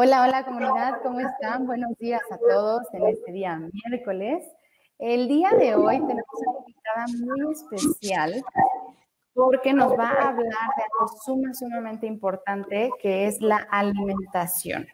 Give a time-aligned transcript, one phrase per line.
[0.00, 1.66] Hola, hola comunidad, ¿cómo están?
[1.66, 4.44] Buenos días a todos en este día miércoles.
[4.96, 8.44] El día de hoy tenemos una invitada muy especial
[9.34, 14.86] porque nos va a hablar de algo sumamente importante que es la alimentación.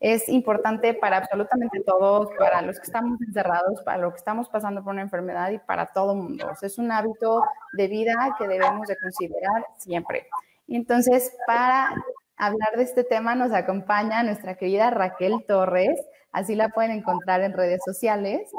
[0.00, 4.82] Es importante para absolutamente todos, para los que estamos encerrados, para los que estamos pasando
[4.82, 6.50] por una enfermedad y para todo el mundo.
[6.62, 7.44] es un hábito
[7.74, 10.28] de vida que debemos de considerar siempre.
[10.66, 11.94] Entonces, para
[12.36, 16.00] hablar de este tema nos acompaña nuestra querida Raquel Torres,
[16.32, 18.50] así la pueden encontrar en redes sociales.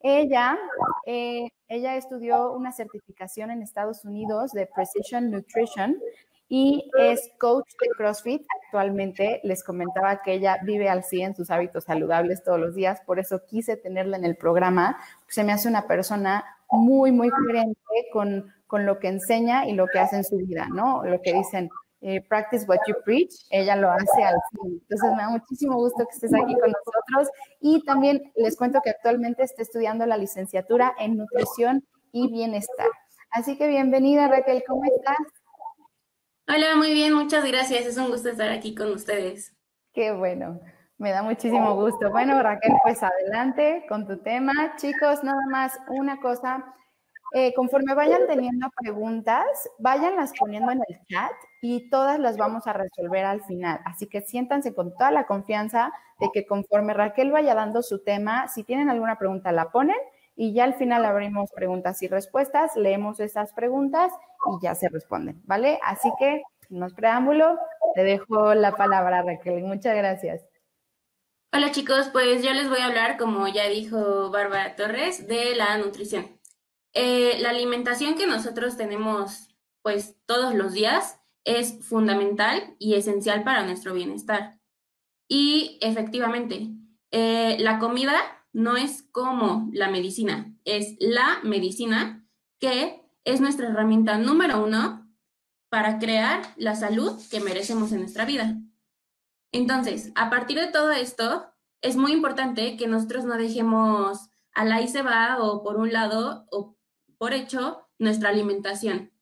[0.00, 0.58] Ella,
[1.06, 5.98] eh, ella estudió una certificación en Estados Unidos de Precision Nutrition
[6.48, 8.42] y es coach de CrossFit.
[8.64, 13.18] Actualmente les comentaba que ella vive al 100 sus hábitos saludables todos los días, por
[13.18, 14.98] eso quise tenerla en el programa.
[15.26, 17.78] Se me hace una persona muy, muy coherente
[18.12, 21.02] con, con lo que enseña y lo que hace en su vida, ¿no?
[21.04, 21.70] Lo que dicen,
[22.06, 24.78] eh, practice what you preach, ella lo hace al fin.
[24.82, 28.90] Entonces me da muchísimo gusto que estés aquí con nosotros y también les cuento que
[28.90, 31.82] actualmente está estudiando la licenciatura en nutrición
[32.12, 32.88] y bienestar.
[33.30, 35.16] Así que bienvenida Raquel, ¿cómo estás?
[36.46, 37.86] Hola, muy bien, muchas gracias.
[37.86, 39.56] Es un gusto estar aquí con ustedes.
[39.94, 40.60] Qué bueno,
[40.98, 42.10] me da muchísimo gusto.
[42.10, 44.52] Bueno, Raquel, pues adelante con tu tema.
[44.76, 46.66] Chicos, nada más una cosa
[47.36, 49.44] eh, conforme vayan teniendo preguntas,
[49.80, 53.80] váyanlas poniendo en el chat y todas las vamos a resolver al final.
[53.84, 58.46] Así que siéntanse con toda la confianza de que conforme Raquel vaya dando su tema,
[58.46, 59.96] si tienen alguna pregunta la ponen
[60.36, 64.12] y ya al final abrimos preguntas y respuestas, leemos esas preguntas
[64.46, 65.80] y ya se responden, ¿vale?
[65.82, 67.58] Así que, sin más preámbulo,
[67.96, 69.64] te dejo la palabra, Raquel.
[69.64, 70.46] Muchas gracias.
[71.52, 75.78] Hola chicos, pues yo les voy a hablar, como ya dijo Bárbara Torres, de la
[75.78, 76.43] nutrición.
[76.94, 79.48] Eh, la alimentación que nosotros tenemos
[79.82, 84.58] pues todos los días es fundamental y esencial para nuestro bienestar.
[85.28, 86.68] Y efectivamente,
[87.10, 88.14] eh, la comida
[88.52, 92.26] no es como la medicina, es la medicina
[92.60, 95.10] que es nuestra herramienta número uno
[95.68, 98.56] para crear la salud que merecemos en nuestra vida.
[99.52, 101.46] Entonces, a partir de todo esto,
[101.82, 105.92] es muy importante que nosotros no dejemos a la y se va o por un
[105.92, 106.76] lado o
[107.18, 109.12] por hecho nuestra alimentación.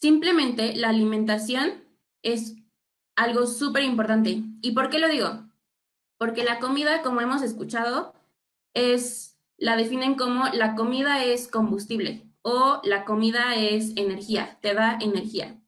[0.00, 1.84] Simplemente la alimentación
[2.22, 2.56] es
[3.16, 4.42] algo súper importante.
[4.62, 5.46] ¿Y por qué lo digo?
[6.18, 8.14] Porque la comida, como hemos escuchado,
[8.74, 14.98] es, la definen como la comida es combustible o la comida es energía, te da
[15.00, 15.60] energía.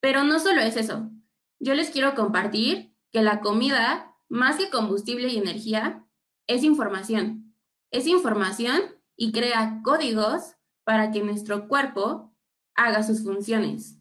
[0.00, 1.10] Pero no solo es eso.
[1.58, 6.06] Yo les quiero compartir que la comida, más que combustible y energía,
[6.46, 7.54] es información.
[7.90, 8.80] Es información
[9.16, 10.53] y crea códigos
[10.84, 12.34] para que nuestro cuerpo
[12.74, 13.98] haga sus funciones.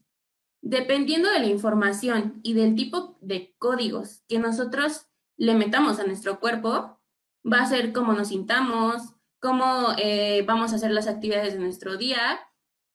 [0.61, 5.07] Dependiendo de la información y del tipo de códigos que nosotros
[5.37, 6.99] le metamos a nuestro cuerpo,
[7.45, 11.97] va a ser cómo nos sintamos, cómo eh, vamos a hacer las actividades de nuestro
[11.97, 12.39] día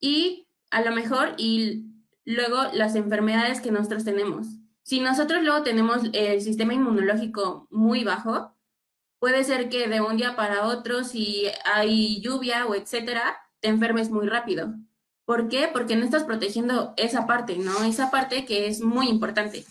[0.01, 1.89] y a lo mejor y
[2.25, 4.47] luego las enfermedades que nosotros tenemos.
[4.83, 8.55] Si nosotros luego tenemos el sistema inmunológico muy bajo,
[9.19, 14.11] puede ser que de un día para otro, si hay lluvia o etcétera, te enfermes
[14.11, 14.75] muy rápido.
[15.25, 15.69] ¿Por qué?
[15.73, 17.85] Porque no estás protegiendo esa parte, ¿no?
[17.85, 19.65] Esa parte que es muy importante.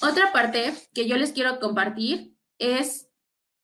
[0.00, 3.08] Otra parte que yo les quiero compartir es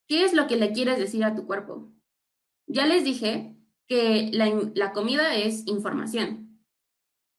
[0.09, 1.93] qué es lo que le quieres decir a tu cuerpo.
[2.67, 6.61] Ya les dije que la, comida es información.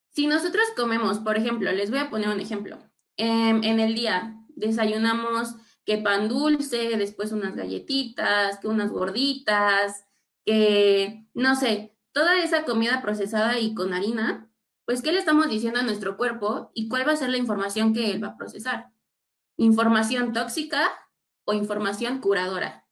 [0.10, 2.78] Si nosotros comemos, por ejemplo, les voy a poner un ejemplo.
[3.18, 10.06] Em, en el día desayunamos que pan dulce, después unas galletitas, que unas gorditas,
[10.46, 14.50] que, no sé, toda esa comida procesada y con harina,
[14.86, 17.94] pues, ¿qué le estamos diciendo a nuestro cuerpo y cuál va a ser la información
[17.94, 18.92] que él va a procesar?
[19.58, 20.90] ¿Información tóxica
[21.46, 22.88] o información curadora?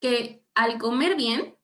[0.00, 1.56] Que al comer bien,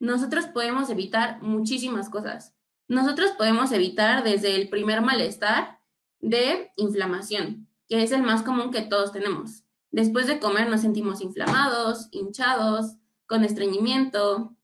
[0.00, 2.54] nosotros podemos evitar muchísimas cosas.
[2.88, 5.80] Nosotros podemos evitar desde el primer malestar
[6.20, 9.64] de inflamación, que es el más común que todos tenemos.
[9.90, 12.96] Después de comer nos sentimos inflamados, hinchados,
[13.26, 14.56] con estreñimiento.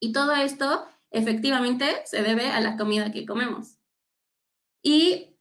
[0.00, 3.78] Y todo esto efectivamente se debe a la comida que comemos.
[4.82, 5.36] Y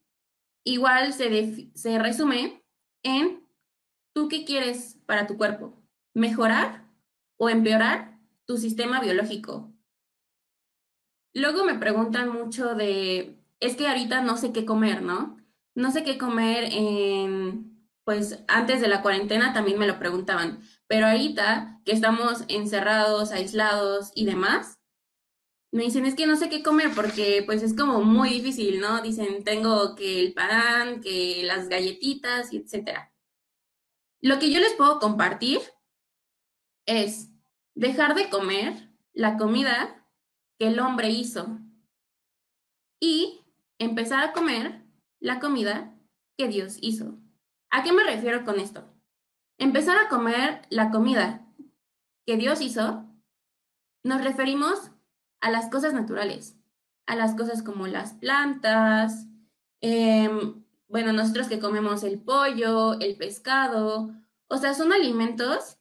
[0.65, 2.63] igual se, se resume
[3.03, 3.47] en
[4.13, 5.81] tú qué quieres para tu cuerpo,
[6.13, 6.85] mejorar
[7.37, 9.71] o empeorar tu sistema biológico.
[11.33, 15.37] Luego me preguntan mucho de, es que ahorita no sé qué comer, ¿no?
[15.75, 17.68] No sé qué comer en,
[18.09, 24.11] pues antes de la cuarentena también me lo preguntaban, pero ahorita que estamos encerrados, aislados
[24.15, 24.79] y demás,
[25.71, 29.03] me dicen, es que no sé qué comer porque pues es como muy difícil, ¿no?
[29.03, 33.13] Dicen, tengo que el pan, que las galletitas, etcétera.
[34.21, 35.59] Lo que yo les puedo compartir
[36.87, 37.29] es
[37.75, 40.03] dejar de comer la comida
[40.57, 41.59] que el hombre hizo
[42.99, 43.45] y
[43.77, 44.83] empezar a comer
[45.19, 45.95] la comida
[46.39, 47.18] que Dios hizo.
[47.71, 48.83] ¿A qué me refiero con esto?
[49.57, 51.45] Empezar a comer la comida
[52.25, 53.05] que Dios hizo,
[54.03, 54.91] nos referimos
[55.41, 56.57] a las cosas naturales,
[57.05, 59.27] a las cosas como las plantas,
[59.81, 64.15] em, bueno, nosotros que comemos el pollo, el pescado,
[64.47, 65.77] o sea, son alimentos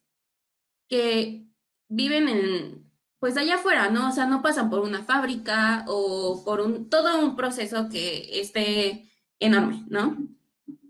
[0.87, 1.47] que
[1.89, 4.09] viven en, pues allá afuera, ¿no?
[4.09, 9.11] O sea, no pasan por una fábrica o por un, todo un proceso que esté
[9.39, 10.17] enorme, ¿no?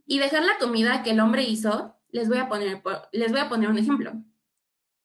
[0.09, 3.47] Y dejar la comida que el hombre hizo, les voy a poner, les voy a
[3.47, 4.13] poner un ejemplo.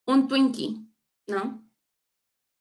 [0.07, 0.79] Un Twinkie,
[1.27, 1.63] ¿no?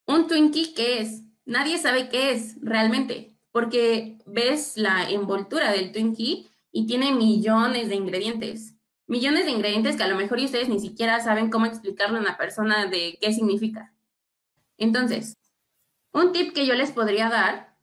[0.06, 1.22] Un Twinkie, ¿qué es?
[1.46, 7.94] Nadie sabe qué es realmente, porque ves la envoltura del Twinkie y tiene millones de
[7.94, 8.74] ingredientes.
[9.06, 12.36] Millones de ingredientes que a lo mejor ustedes ni siquiera saben cómo explicarle a una
[12.36, 13.94] persona de qué significa.
[14.76, 15.38] Entonces,
[16.12, 17.74] un tip que yo les podría dar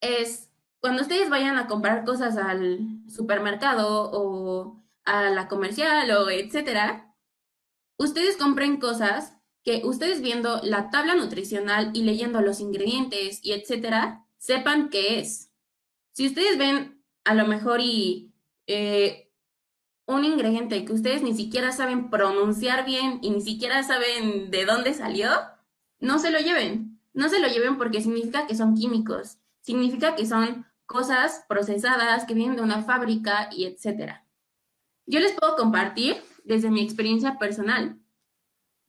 [0.00, 0.45] es
[0.86, 7.12] cuando ustedes vayan a comprar cosas al supermercado o a la comercial o etcétera,
[7.96, 14.28] ustedes compren cosas que ustedes viendo la tabla nutricional y leyendo los ingredientes y etcétera,
[14.38, 15.50] sepan qué es.
[16.12, 18.32] Si ustedes ven a lo mejor y
[18.68, 19.32] eh,
[20.06, 24.94] un ingrediente que ustedes ni siquiera saben pronunciar bien y ni siquiera saben de dónde
[24.94, 25.30] salió,
[25.98, 27.00] no se lo lleven.
[27.12, 32.34] No se lo lleven porque significa que son químicos, significa que son cosas procesadas que
[32.34, 34.26] vienen de una fábrica y etcétera.
[35.06, 38.00] Yo les puedo compartir desde mi experiencia personal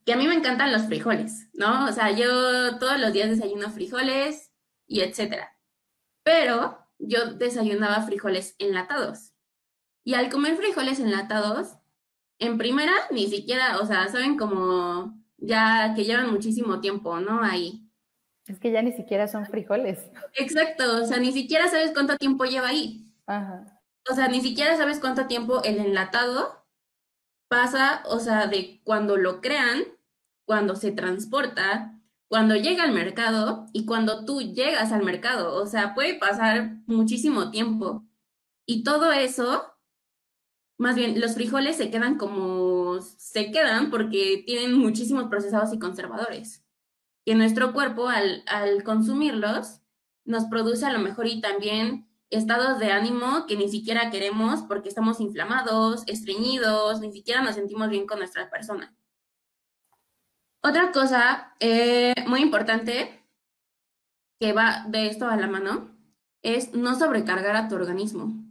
[0.04, 1.84] que a mí me encantan los frijoles, ¿no?
[1.84, 4.52] O sea, yo todos los días desayuno frijoles
[4.86, 5.54] y etcétera.
[6.22, 9.34] Pero yo desayunaba frijoles enlatados.
[10.04, 11.76] Y al comer frijoles enlatados,
[12.38, 17.42] en primera, ni siquiera, o sea, saben como ya que llevan muchísimo tiempo, ¿no?
[17.42, 17.87] Ahí.
[18.48, 20.10] Es que ya ni siquiera son frijoles.
[20.34, 23.12] Exacto, o sea, ni siquiera sabes cuánto tiempo lleva ahí.
[23.26, 23.80] Ajá.
[24.10, 26.66] O sea, ni siquiera sabes cuánto tiempo el enlatado
[27.48, 29.84] pasa, o sea, de cuando lo crean
[30.48, 35.54] cuando se transporta, cuando llega al mercado y cuando tú llegas al mercado.
[35.62, 38.06] O sea, puede pasar muchísimo tiempo.
[38.66, 39.64] Y todo eso,
[40.78, 46.64] más bien, los frijoles se quedan como se quedan porque tienen muchísimos procesados y conservadores.
[47.28, 48.42] Que nuestro cuerpo, al,
[48.84, 49.82] consumirlos,
[50.24, 54.88] nos produce a lo mejor y también estados de ánimo que ni siquiera queremos porque
[54.88, 58.96] estamos inflamados, estreñidos, ni siquiera nos sentimos bien con nuestra persona.
[60.62, 63.22] Otra cosa eh, muy importante
[64.40, 65.94] que va de esto a la mano
[66.42, 68.42] es no sobrecargar a tu organismo.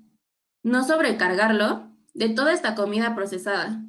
[0.62, 3.81] No sobrecargarlo de toda esta comida procesada.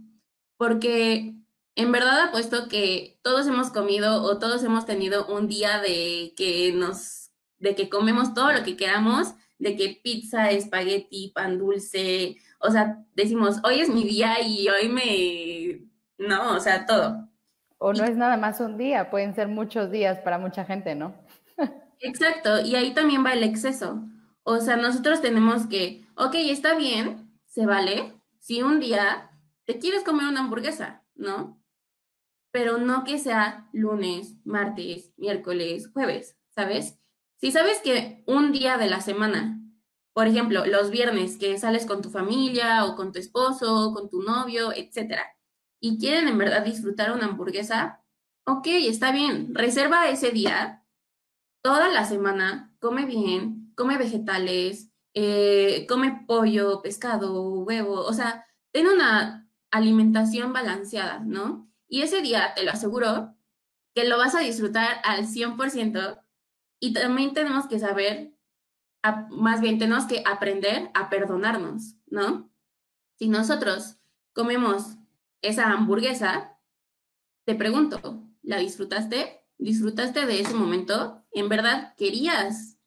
[0.57, 1.38] Porque
[1.79, 6.73] en verdad apuesto que todos hemos comido o todos hemos tenido un día de que
[6.73, 12.73] nos, de que comemos todo lo que queramos, de que pizza, espagueti, pan dulce, o
[12.73, 15.89] sea, decimos, hoy es mi día y hoy me,
[16.19, 17.29] no, o sea, todo.
[17.79, 21.15] O no es nada más un día, pueden ser muchos días para mucha gente, ¿no?
[22.01, 24.03] Exacto, y ahí también va el exceso.
[24.43, 29.31] O sea, nosotros tenemos que, ok, está bien, se vale, si un día
[29.65, 31.58] te quieres comer una hamburguesa, ¿no?
[32.51, 36.99] Pero no que sea lunes, martes, miércoles, jueves, ¿sabes?
[37.37, 39.61] Si sabes que un día de la semana,
[40.13, 44.23] por ejemplo, los viernes que sales con tu familia o con tu esposo, con tu
[44.23, 45.25] novio, etcétera,
[45.81, 48.03] y quieren en verdad disfrutar una hamburguesa,
[48.45, 50.85] ok, está bien, reserva ese día,
[51.63, 58.89] toda la semana, come bien, come vegetales, eh, come pollo, pescado, huevo, o sea, ten
[58.89, 61.68] una alimentación balanceada, ¿no?
[61.89, 63.35] Y ese día, te lo aseguro,
[63.95, 66.23] que lo vas a disfrutar al 100%
[66.81, 68.35] y también tenemos que saber,
[69.31, 72.51] más bien tenemos que aprender a perdonarnos, ¿no?
[73.17, 73.99] Si nosotros
[74.33, 74.97] comemos
[75.43, 76.59] esa hamburguesa,
[77.45, 79.45] te pregunto, ¿la disfrutaste?
[79.57, 81.25] ¿Disfrutaste de ese momento?
[81.33, 82.79] ¿En verdad querías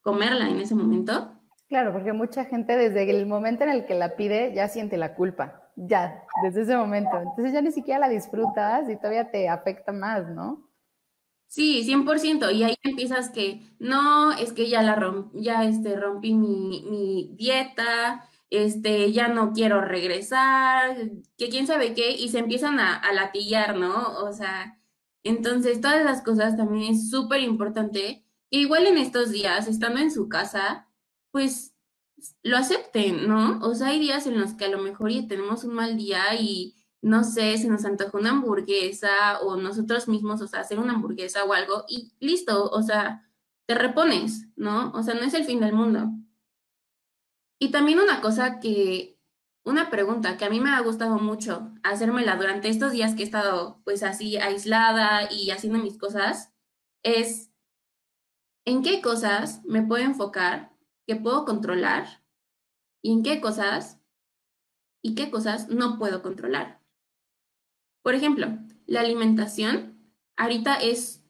[0.00, 1.36] comerla en ese momento?
[1.68, 5.14] Claro, porque mucha gente desde el momento en el que la pide ya siente la
[5.14, 7.16] culpa, ya, desde ese momento.
[7.18, 10.70] Entonces ya ni siquiera la disfrutas y todavía te afecta más, ¿no?
[11.48, 12.50] Sí, 100%.
[12.52, 14.96] Y ahí empiezas que, no, es que ya la
[15.34, 20.96] ya este, rompí mi, mi dieta, este, ya no quiero regresar,
[21.36, 24.18] que quién sabe qué, y se empiezan a, a latillar, ¿no?
[24.24, 24.78] O sea,
[25.24, 28.24] entonces todas esas cosas también es súper importante.
[28.50, 30.88] igual en estos días, estando en su casa,
[31.32, 31.74] pues
[32.42, 33.60] lo acepten, ¿no?
[33.60, 36.34] O sea, hay días en los que a lo mejor ya tenemos un mal día
[36.38, 40.94] y no sé, se nos antoja una hamburguesa o nosotros mismos, o sea, hacer una
[40.94, 43.30] hamburguesa o algo y listo, o sea,
[43.66, 44.92] te repones, ¿no?
[44.92, 46.10] O sea, no es el fin del mundo.
[47.58, 49.18] Y también una cosa que,
[49.64, 53.26] una pregunta que a mí me ha gustado mucho hacérmela durante estos días que he
[53.26, 56.52] estado pues así aislada y haciendo mis cosas,
[57.02, 57.50] es
[58.64, 60.69] en qué cosas me puedo enfocar,
[61.10, 62.22] que puedo controlar
[63.02, 63.98] y en qué cosas
[65.02, 66.80] y qué cosas no puedo controlar.
[68.02, 68.46] Por ejemplo,
[68.86, 71.24] la alimentación ahorita es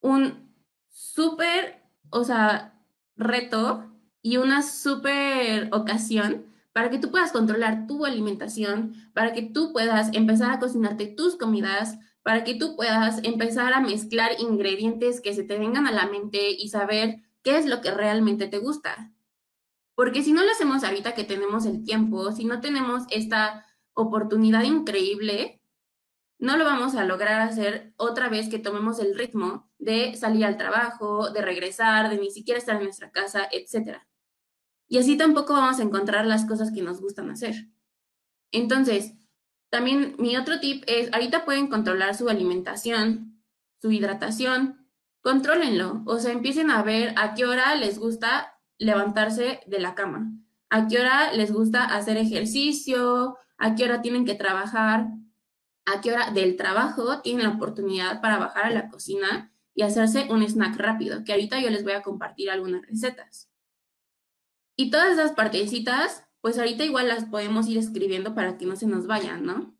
[0.00, 0.52] un
[0.88, 2.82] súper, o sea,
[3.14, 9.72] reto y una súper ocasión para que tú puedas controlar tu alimentación, para que tú
[9.72, 15.32] puedas empezar a cocinarte tus comidas, para que tú puedas empezar a mezclar ingredientes que
[15.32, 19.12] se te vengan a la mente y saber qué es lo que realmente te gusta.
[19.94, 24.62] Porque si no lo hacemos ahorita que tenemos el tiempo, si no tenemos esta oportunidad
[24.62, 25.62] increíble,
[26.38, 30.56] no lo vamos a lograr hacer otra vez que tomemos el ritmo de salir al
[30.56, 33.98] trabajo, de regresar, de ni siquiera estar en nuestra casa, etc.
[34.88, 37.68] Y así tampoco vamos a encontrar las cosas que nos gustan hacer.
[38.50, 39.14] Entonces,
[39.70, 43.42] también mi otro tip es, ahorita pueden controlar su alimentación,
[43.80, 44.81] su hidratación,
[45.22, 50.32] contrólenlo, o sea, empiecen a ver a qué hora les gusta levantarse de la cama,
[50.68, 55.06] a qué hora les gusta hacer ejercicio, a qué hora tienen que trabajar,
[55.86, 60.26] a qué hora del trabajo tienen la oportunidad para bajar a la cocina y hacerse
[60.30, 63.48] un snack rápido, que ahorita yo les voy a compartir algunas recetas.
[64.76, 68.86] Y todas esas partecitas, pues ahorita igual las podemos ir escribiendo para que no se
[68.86, 69.76] nos vayan, ¿no?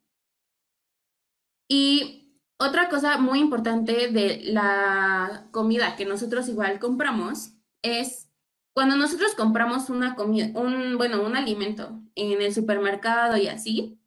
[1.68, 2.21] Y
[2.62, 8.30] otra cosa muy importante de la comida que nosotros igual compramos es
[8.72, 14.00] cuando nosotros compramos una comida, un, bueno, un alimento en el supermercado y así,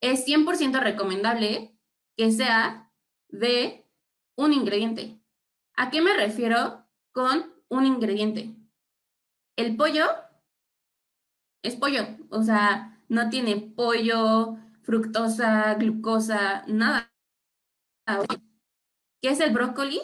[0.00, 1.76] es 100% recomendable
[2.16, 2.90] que sea
[3.28, 3.86] de
[4.36, 5.20] un ingrediente.
[5.76, 8.56] ¿A qué me refiero con un ingrediente?
[9.56, 10.06] El pollo
[11.62, 17.12] es pollo, o sea, no tiene pollo, fructosa, glucosa, nada.
[19.22, 20.00] ¿Qué es el brócoli?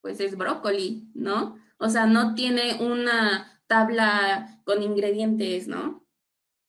[0.00, 1.56] Pues es brócoli, ¿no?
[1.78, 6.06] O sea, no tiene una tabla con ingredientes, ¿no?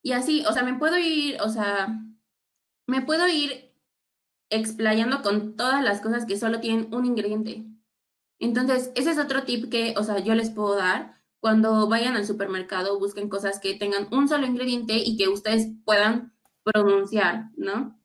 [0.02, 2.00] Y así, o sea, me puedo ir, o sea,
[2.88, 3.74] me puedo ir
[4.50, 7.66] explayando con todas las cosas que solo tienen un ingrediente.
[8.40, 11.22] Entonces, ese es otro tip que, o sea, yo les puedo dar.
[11.40, 16.34] Cuando vayan al supermercado, busquen cosas que tengan un solo ingrediente y que ustedes puedan
[16.64, 18.00] pronunciar, ¿no?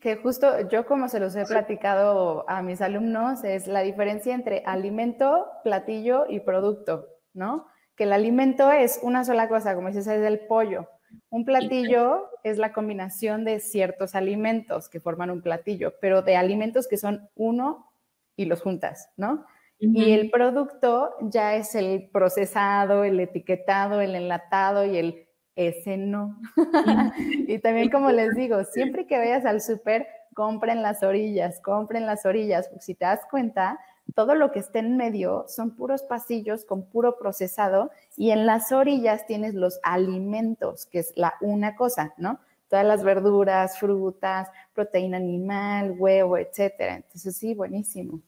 [0.00, 4.62] Que justo yo como se los he platicado a mis alumnos es la diferencia entre
[4.64, 7.66] alimento, platillo y producto, ¿no?
[7.96, 10.88] Que el alimento es una sola cosa, como dices, es el pollo.
[11.30, 16.86] Un platillo es la combinación de ciertos alimentos que forman un platillo, pero de alimentos
[16.86, 17.90] que son uno
[18.36, 19.46] y los juntas, ¿no?
[19.80, 25.27] Y el producto ya es el procesado, el etiquetado, el enlatado y el
[25.58, 26.40] ese no.
[27.18, 32.24] y también como les digo, siempre que vayas al súper, compren las orillas, compren las
[32.24, 33.80] orillas, porque si te das cuenta,
[34.14, 38.70] todo lo que está en medio son puros pasillos con puro procesado y en las
[38.70, 42.38] orillas tienes los alimentos, que es la una cosa, ¿no?
[42.68, 46.96] Todas las verduras, frutas, proteína animal, huevo, etcétera.
[46.96, 48.20] Entonces, sí, buenísimo.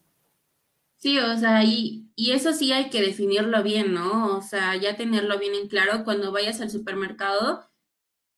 [1.00, 4.36] Sí, o sea, y, y eso sí hay que definirlo bien, ¿no?
[4.36, 7.70] O sea, ya tenerlo bien en claro cuando vayas al supermercado,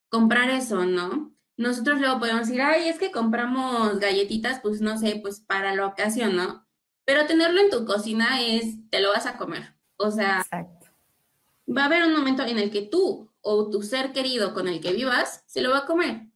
[0.08, 1.34] comprar eso, ¿no?
[1.56, 5.86] Nosotros luego podemos decir, ay, es que compramos galletitas, pues no sé, pues para la
[5.86, 6.64] ocasión, ¿no?
[7.04, 9.74] Pero tenerlo en tu cocina es, te lo vas a comer.
[9.96, 14.54] O sea, va a haber un momento en el que tú o tu ser querido
[14.54, 16.28] con el que vivas se lo va a comer.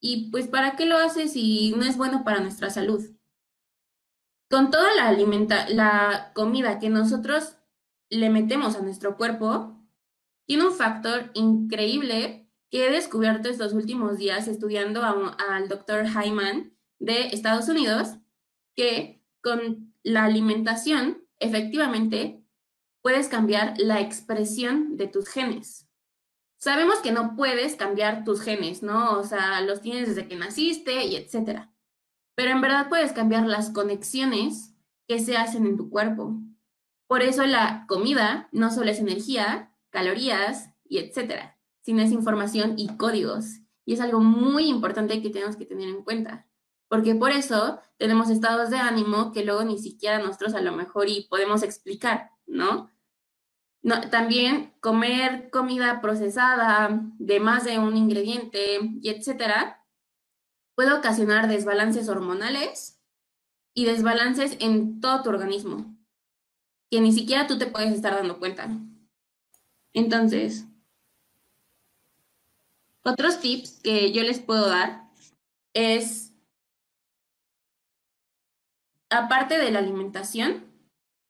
[0.00, 3.04] Y pues, ¿para qué lo haces si no es bueno para nuestra salud?
[4.50, 5.12] Con toda la
[5.68, 7.56] la comida que nosotros
[8.08, 9.80] le metemos a nuestro cuerpo,
[10.44, 17.28] tiene un factor increíble que he descubierto estos últimos días estudiando al doctor Hyman de
[17.28, 18.16] Estados Unidos,
[18.74, 22.44] que con la alimentación, efectivamente,
[23.02, 25.88] puedes cambiar la expresión de tus genes.
[26.58, 29.16] Sabemos que no puedes cambiar tus genes, ¿no?
[29.16, 31.69] O sea, los tienes desde que naciste y etcétera.
[32.40, 34.74] Pero en verdad puedes cambiar las conexiones
[35.06, 36.40] que se hacen en tu cuerpo.
[37.06, 42.96] Por eso la comida no solo es energía, calorías y etcétera, sino es información y
[42.96, 43.60] códigos.
[43.84, 46.46] Y es algo muy importante que tenemos que tener en cuenta
[46.88, 51.10] porque por eso tenemos estados de ánimo que luego ni siquiera nosotros a lo mejor
[51.10, 52.90] y podemos explicar, ¿no?
[54.10, 59.79] también comer comida procesada de más de un ingrediente y etcétera
[60.80, 62.98] puede ocasionar desbalances hormonales
[63.74, 65.94] y desbalances en todo tu organismo
[66.90, 68.66] que ni siquiera tú te puedes estar dando cuenta.
[69.92, 70.64] Entonces,
[73.02, 75.04] otros tips que yo les puedo dar
[75.74, 76.32] es,
[79.10, 80.64] aparte de la alimentación,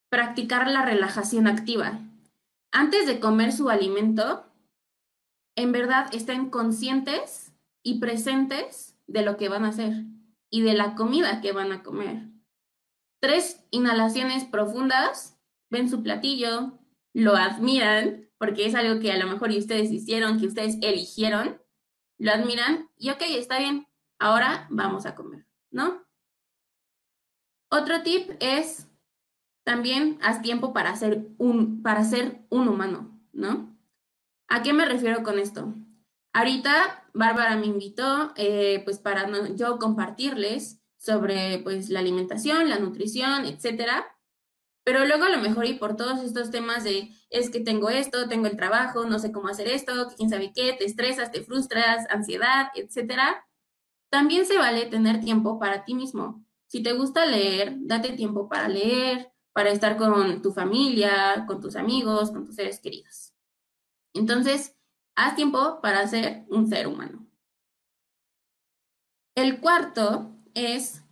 [0.07, 1.99] practicar la relajación activa.
[2.71, 4.45] Antes de comer su alimento,
[5.57, 7.51] en verdad estén conscientes
[7.83, 10.05] y presentes de lo que van a hacer
[10.49, 12.29] y de la comida que van a comer.
[13.21, 15.39] Tres inhalaciones profundas,
[15.69, 16.79] ven su platillo,
[17.13, 21.61] lo admiran, porque es algo que a lo mejor ustedes hicieron, que ustedes eligieron,
[22.17, 23.87] lo admiran y ok, está bien,
[24.17, 26.05] ahora vamos a comer, ¿no?
[27.69, 28.87] Otro tip es
[29.63, 33.77] también haz tiempo para ser un, para ser un humano, ¿no?
[34.47, 35.73] ¿A qué me refiero con esto?
[36.33, 43.45] Ahorita Bárbara me invitó, eh, pues para yo compartirles sobre pues la alimentación, la nutrición,
[43.45, 44.05] etcétera.
[44.83, 48.27] Pero luego a lo mejor y por todos estos temas de es que tengo esto,
[48.27, 52.05] tengo el trabajo, no sé cómo hacer esto, quién sabe qué, te estresas, te frustras,
[52.09, 53.45] ansiedad, etcétera.
[54.09, 56.43] También se vale tener tiempo para ti mismo.
[56.67, 61.75] Si te gusta leer, date tiempo para leer, para estar con tu familia, con tus
[61.75, 63.33] amigos, con tus seres queridos.
[64.13, 64.75] Entonces,
[65.15, 67.25] haz tiempo para ser un ser humano.
[69.35, 71.03] El cuarto es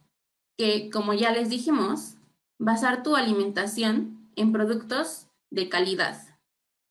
[0.57, 2.15] que, como ya les dijimos,
[2.59, 6.37] basar tu alimentación en productos de calidad.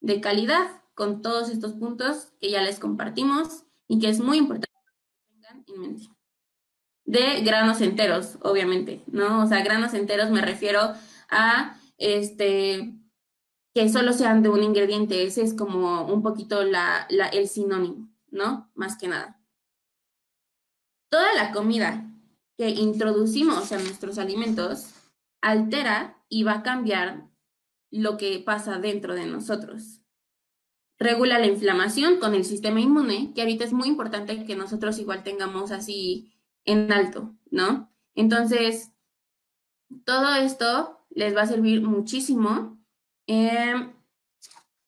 [0.00, 4.74] De calidad con todos estos puntos que ya les compartimos y que es muy importante
[4.86, 6.06] que tengan en mente.
[7.04, 9.42] De granos enteros, obviamente, ¿no?
[9.42, 10.94] O sea, granos enteros me refiero
[11.30, 12.94] a este
[13.78, 15.22] que solo sean de un ingrediente.
[15.22, 18.68] Ese es como un poquito la, el sinónimo, ¿no?
[18.74, 19.40] Más que nada.
[21.08, 22.12] Toda la comida
[22.56, 24.94] que introducimos en nuestros alimentos
[25.40, 27.28] altera y va a cambiar
[27.92, 30.00] lo que pasa dentro de nosotros.
[30.98, 35.22] Regula la inflamación con el sistema inmune, que ahorita es muy importante que nosotros igual
[35.22, 36.32] tengamos así
[36.64, 37.92] en alto, ¿no?
[38.16, 38.90] Entonces,
[40.04, 42.77] todo esto les va a servir muchísimo.
[43.28, 43.92] Em,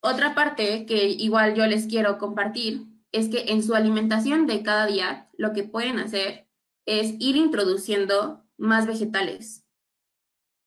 [0.03, 4.87] otra parte que igual yo les quiero compartir es que en su alimentación de cada
[4.87, 6.49] día lo que pueden hacer
[6.87, 9.65] es ir introduciendo más vegetales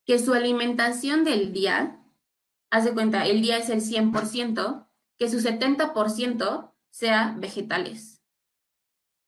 [0.06, 2.00] que su alimentación del día,
[2.72, 8.22] hace cuenta, el día es el 100%, que su 70% sea vegetales.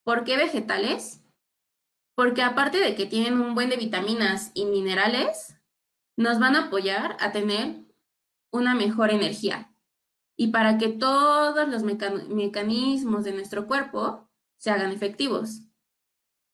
[0.04, 1.24] ¿Por qué vegetales?
[2.16, 5.56] Porque aparte de que tienen un buen de vitaminas y minerales,
[6.18, 7.85] nos van a apoyar a tener
[8.56, 9.72] una mejor energía.
[10.38, 15.62] Y para que todos los mecanismos de nuestro cuerpo se hagan efectivos.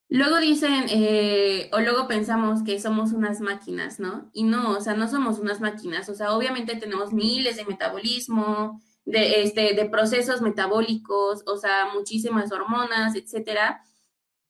[0.09, 4.29] Luego dicen, eh, o luego pensamos que somos unas máquinas, ¿no?
[4.33, 8.81] Y no, o sea, no somos unas máquinas, o sea, obviamente tenemos miles de metabolismo,
[9.05, 13.81] de, este, de procesos metabólicos, o sea, muchísimas hormonas, etcétera,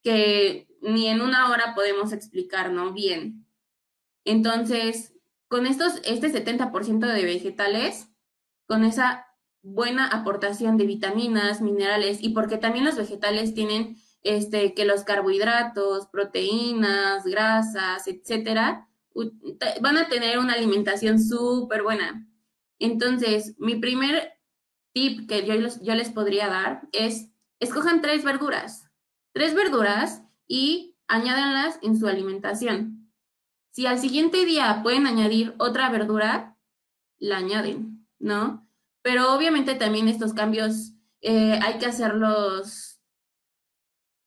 [0.01, 2.91] que ni en una hora podemos explicar, ¿no?
[2.91, 3.45] Bien.
[4.25, 5.13] Entonces,
[5.51, 8.07] con estos, este 70% de vegetales,
[8.67, 9.27] con esa
[9.61, 16.07] buena aportación de vitaminas, minerales, y porque también los vegetales tienen este, que los carbohidratos,
[16.07, 18.87] proteínas, grasas, etcétera,
[19.81, 22.25] van a tener una alimentación súper buena.
[22.79, 24.31] Entonces, mi primer
[24.93, 28.89] tip que yo, yo les podría dar es, escojan tres verduras,
[29.33, 33.00] tres verduras y añádanlas en su alimentación.
[33.71, 36.57] Si al siguiente día pueden añadir otra verdura,
[37.17, 38.67] la añaden, ¿no?
[39.01, 42.91] Pero obviamente también estos cambios eh, hay que hacerlos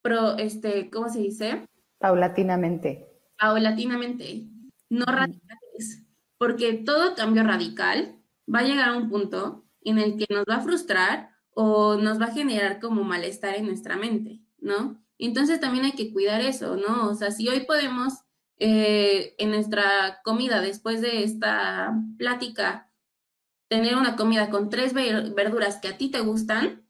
[0.05, 1.67] pero, este, ¿cómo se dice?
[1.99, 3.09] Paulatinamente.
[3.39, 4.47] Paulatinamente,
[4.91, 6.05] no radicales,
[6.37, 8.21] porque todo cambio radical
[8.55, 12.21] va a llegar a un punto en el que nos va a frustrar o nos
[12.21, 15.03] va a generar como malestar en nuestra mente, ¿no?
[15.17, 17.09] Entonces también hay que cuidar eso, ¿no?
[17.09, 18.24] O sea, si hoy podemos
[18.67, 22.89] eh, en nuestra comida, después de esta plática,
[23.69, 26.83] tener una comida con tres verduras que a ti te gustan,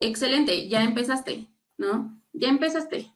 [0.00, 1.46] excelente, ya empezaste,
[1.78, 2.20] ¿no?
[2.32, 3.06] ya empezaste.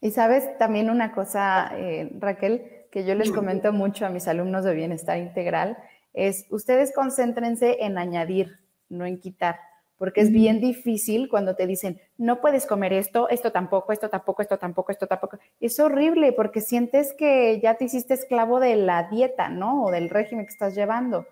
[0.00, 4.64] Y sabes también una cosa, eh, Raquel, que yo les comento mucho a mis alumnos
[4.64, 5.78] de bienestar integral,
[6.14, 9.60] es ustedes concéntrense en añadir, no en quitar,
[9.98, 14.42] porque es bien difícil cuando te dicen, no puedes comer esto, esto tampoco, esto tampoco,
[14.42, 15.38] esto tampoco, esto tampoco.
[15.60, 19.84] Es horrible porque sientes que ya te hiciste esclavo de la dieta, ¿no?
[19.84, 21.26] O del régimen que estás llevando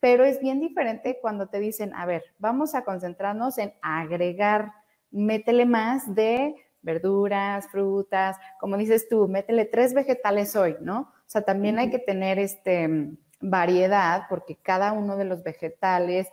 [0.00, 4.72] pero es bien diferente cuando te dicen, a ver, vamos a concentrarnos en agregar,
[5.10, 11.00] métele más de verduras, frutas, como dices tú, métele tres vegetales hoy, ¿no?
[11.00, 16.28] O sea, también hay que tener este variedad porque cada uno de los vegetales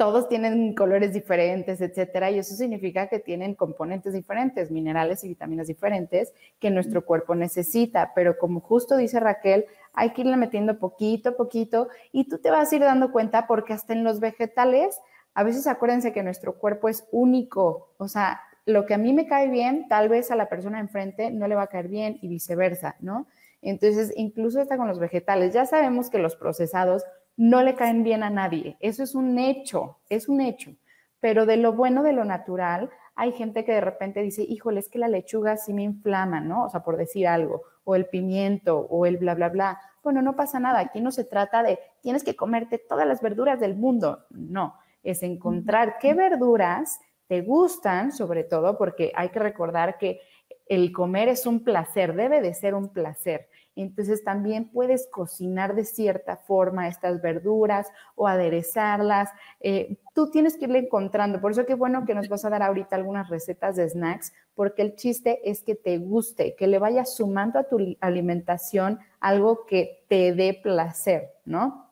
[0.00, 5.66] todos tienen colores diferentes, etcétera, y eso significa que tienen componentes diferentes, minerales y vitaminas
[5.66, 8.12] diferentes que nuestro cuerpo necesita.
[8.14, 12.50] Pero como justo dice Raquel, hay que irle metiendo poquito a poquito y tú te
[12.50, 14.98] vas a ir dando cuenta porque hasta en los vegetales,
[15.34, 19.26] a veces acuérdense que nuestro cuerpo es único, o sea, lo que a mí me
[19.26, 22.28] cae bien, tal vez a la persona enfrente no le va a caer bien y
[22.28, 23.26] viceversa, ¿no?
[23.60, 25.52] Entonces, incluso está con los vegetales.
[25.52, 27.04] Ya sabemos que los procesados
[27.36, 28.76] no le caen bien a nadie.
[28.80, 30.72] Eso es un hecho, es un hecho.
[31.20, 34.88] Pero de lo bueno de lo natural, hay gente que de repente dice, híjole, es
[34.88, 36.64] que la lechuga sí me inflama, ¿no?
[36.64, 39.80] O sea, por decir algo, o el pimiento, o el bla, bla, bla.
[40.02, 40.78] Bueno, no pasa nada.
[40.80, 44.24] Aquí no se trata de tienes que comerte todas las verduras del mundo.
[44.30, 50.20] No, es encontrar qué verduras te gustan, sobre todo porque hay que recordar que
[50.66, 53.48] el comer es un placer, debe de ser un placer.
[53.82, 59.30] Entonces también puedes cocinar de cierta forma estas verduras o aderezarlas.
[59.60, 61.40] Eh, tú tienes que irle encontrando.
[61.40, 64.82] Por eso qué bueno que nos vas a dar ahorita algunas recetas de snacks, porque
[64.82, 70.04] el chiste es que te guste, que le vayas sumando a tu alimentación algo que
[70.08, 71.90] te dé placer, ¿no?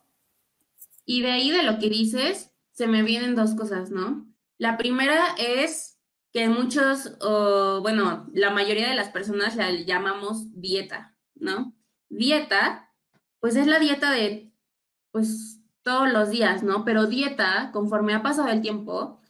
[1.04, 4.26] Y de ahí de lo que dices, se me vienen dos cosas, ¿no?
[4.58, 5.98] La primera es
[6.32, 7.16] que muchos,
[7.80, 11.74] bueno, la mayoría de las personas la llamamos dieta, ¿no?
[12.08, 12.92] Dieta,
[13.40, 14.52] pues es la dieta de,
[15.10, 16.84] pues, todos los días, ¿no?
[16.84, 19.20] Pero dieta, conforme ha pasado el tiempo,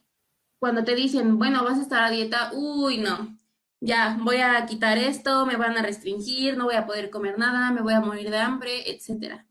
[0.59, 3.39] cuando te dicen, bueno, vas a estar a dieta, uy, no,
[3.81, 7.71] ya, voy a quitar esto, me van a restringir, no voy a poder comer nada,
[7.71, 9.45] me voy a morir de hambre, etcétera.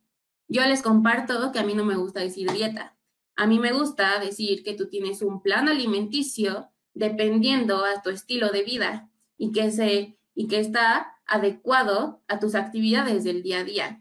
[0.49, 2.97] Yo les comparto que a mí no me gusta decir dieta.
[3.37, 8.51] A mí me gusta decir que tú tienes un plan alimenticio dependiendo a tu estilo
[8.51, 13.64] de vida y que se y que está adecuado a tus actividades del día a
[13.64, 14.01] día.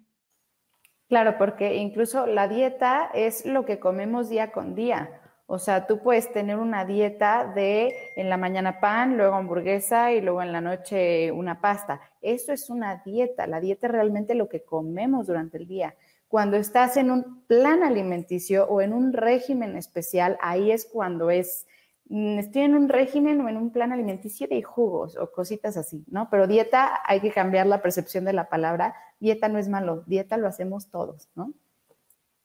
[1.08, 5.22] Claro, porque incluso la dieta es lo que comemos día con día.
[5.50, 10.20] O sea, tú puedes tener una dieta de en la mañana pan, luego hamburguesa y
[10.20, 12.02] luego en la noche una pasta.
[12.22, 13.48] Eso es una dieta.
[13.48, 15.96] La dieta es realmente lo que comemos durante el día.
[16.28, 21.66] Cuando estás en un plan alimenticio o en un régimen especial, ahí es cuando es
[22.10, 26.30] estoy en un régimen o en un plan alimenticio de jugos o cositas así, ¿no?
[26.30, 28.96] Pero dieta hay que cambiar la percepción de la palabra.
[29.20, 31.54] Dieta no es malo, dieta lo hacemos todos, ¿no?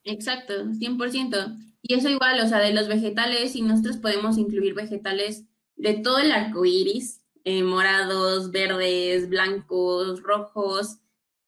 [0.05, 1.59] Exacto, 100%.
[1.83, 5.45] Y eso igual, o sea, de los vegetales, y nosotros podemos incluir vegetales
[5.77, 10.99] de todo el arco iris, eh, morados, verdes, blancos, rojos.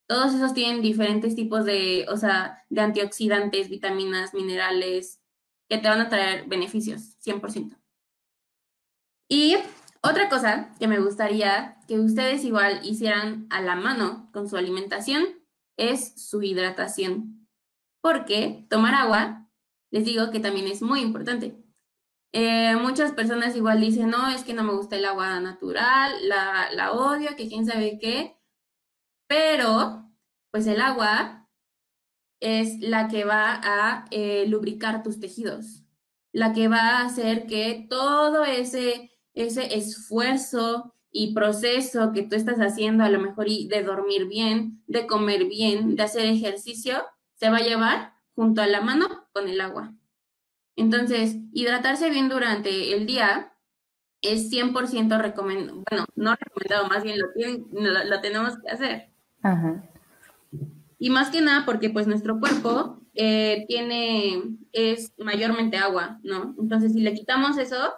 [0.06, 5.20] Todos esos tienen diferentes tipos de, o sea, de antioxidantes, vitaminas, minerales,
[5.68, 7.76] que te van a traer beneficios, 100%.
[9.28, 9.56] Y
[10.02, 15.24] otra cosa que me gustaría que ustedes igual hicieran a la mano con su alimentación
[15.76, 17.48] es su hidratación.
[18.02, 19.48] Porque tomar agua,
[19.90, 21.56] les digo que también es muy importante.
[22.32, 26.68] Eh, muchas personas igual dicen, no, es que no me gusta el agua natural, la,
[26.72, 28.36] la odio, que quién sabe qué.
[29.28, 30.10] Pero,
[30.50, 31.48] pues el agua
[32.40, 35.84] es la que va a eh, lubricar tus tejidos,
[36.32, 42.58] la que va a hacer que todo ese ese esfuerzo y proceso que tú estás
[42.58, 47.58] haciendo a lo mejor de dormir bien, de comer bien, de hacer ejercicio, se va
[47.58, 49.94] a llevar junto a la mano con el agua.
[50.76, 53.52] Entonces, hidratarse bien durante el día
[54.22, 59.10] es 100% recomendado, bueno, no recomendado, más bien lo, lo, tenemos que hacer.
[60.98, 64.42] Y más que nada porque pues nuestro cuerpo eh, tiene,
[64.72, 66.56] es mayormente agua, ¿no?
[66.58, 67.92] Entonces, si le quitamos eso,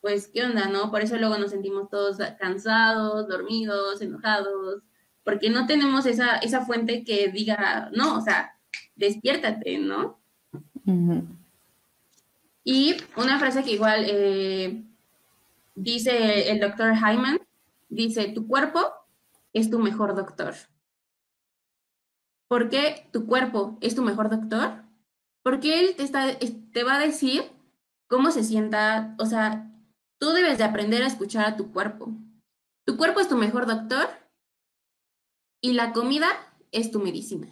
[0.00, 0.90] pues, ¿qué onda, no?
[0.90, 4.82] Por eso luego nos sentimos todos cansados, dormidos, enojados,
[5.24, 8.58] porque no tenemos esa, esa fuente que diga, no, o sea,
[8.96, 10.18] despiértate, ¿no?
[12.64, 14.84] Y una frase que igual eh,
[15.74, 17.40] dice el doctor Hyman,
[17.88, 18.80] dice, tu cuerpo
[19.52, 20.54] es tu mejor doctor.
[22.48, 24.82] ¿Por qué tu cuerpo es tu mejor doctor?
[25.42, 27.44] Porque él te, está, te va a decir
[28.08, 29.69] cómo se sienta, o sea,
[30.20, 32.12] Tú debes de aprender a escuchar a tu cuerpo.
[32.84, 34.06] Tu cuerpo es tu mejor doctor
[35.62, 36.28] y la comida
[36.72, 37.48] es tu medicina.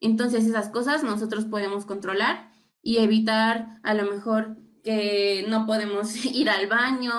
[0.00, 2.50] Entonces esas cosas nosotros podemos controlar
[2.82, 7.14] y evitar a lo mejor que no podemos ir al baño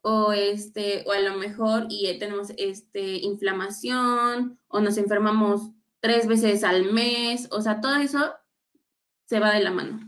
[0.00, 6.64] o este o a lo mejor y tenemos este inflamación o nos enfermamos tres veces
[6.64, 8.34] al mes, o sea, todo eso
[9.26, 10.00] se va de la mano.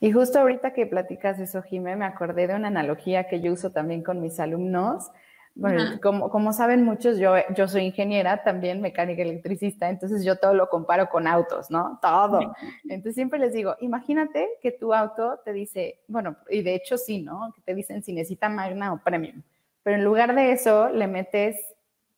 [0.00, 3.70] Y justo ahorita que platicas eso, Jimé, me acordé de una analogía que yo uso
[3.70, 5.10] también con mis alumnos.
[5.54, 10.54] Bueno, como, como, saben muchos, yo, yo soy ingeniera, también mecánica electricista, entonces yo todo
[10.54, 11.98] lo comparo con autos, ¿no?
[12.00, 12.54] Todo.
[12.84, 17.22] Entonces siempre les digo, imagínate que tu auto te dice, bueno, y de hecho sí,
[17.22, 17.52] ¿no?
[17.56, 19.42] Que te dicen si necesita magna o premium,
[19.82, 21.56] pero en lugar de eso le metes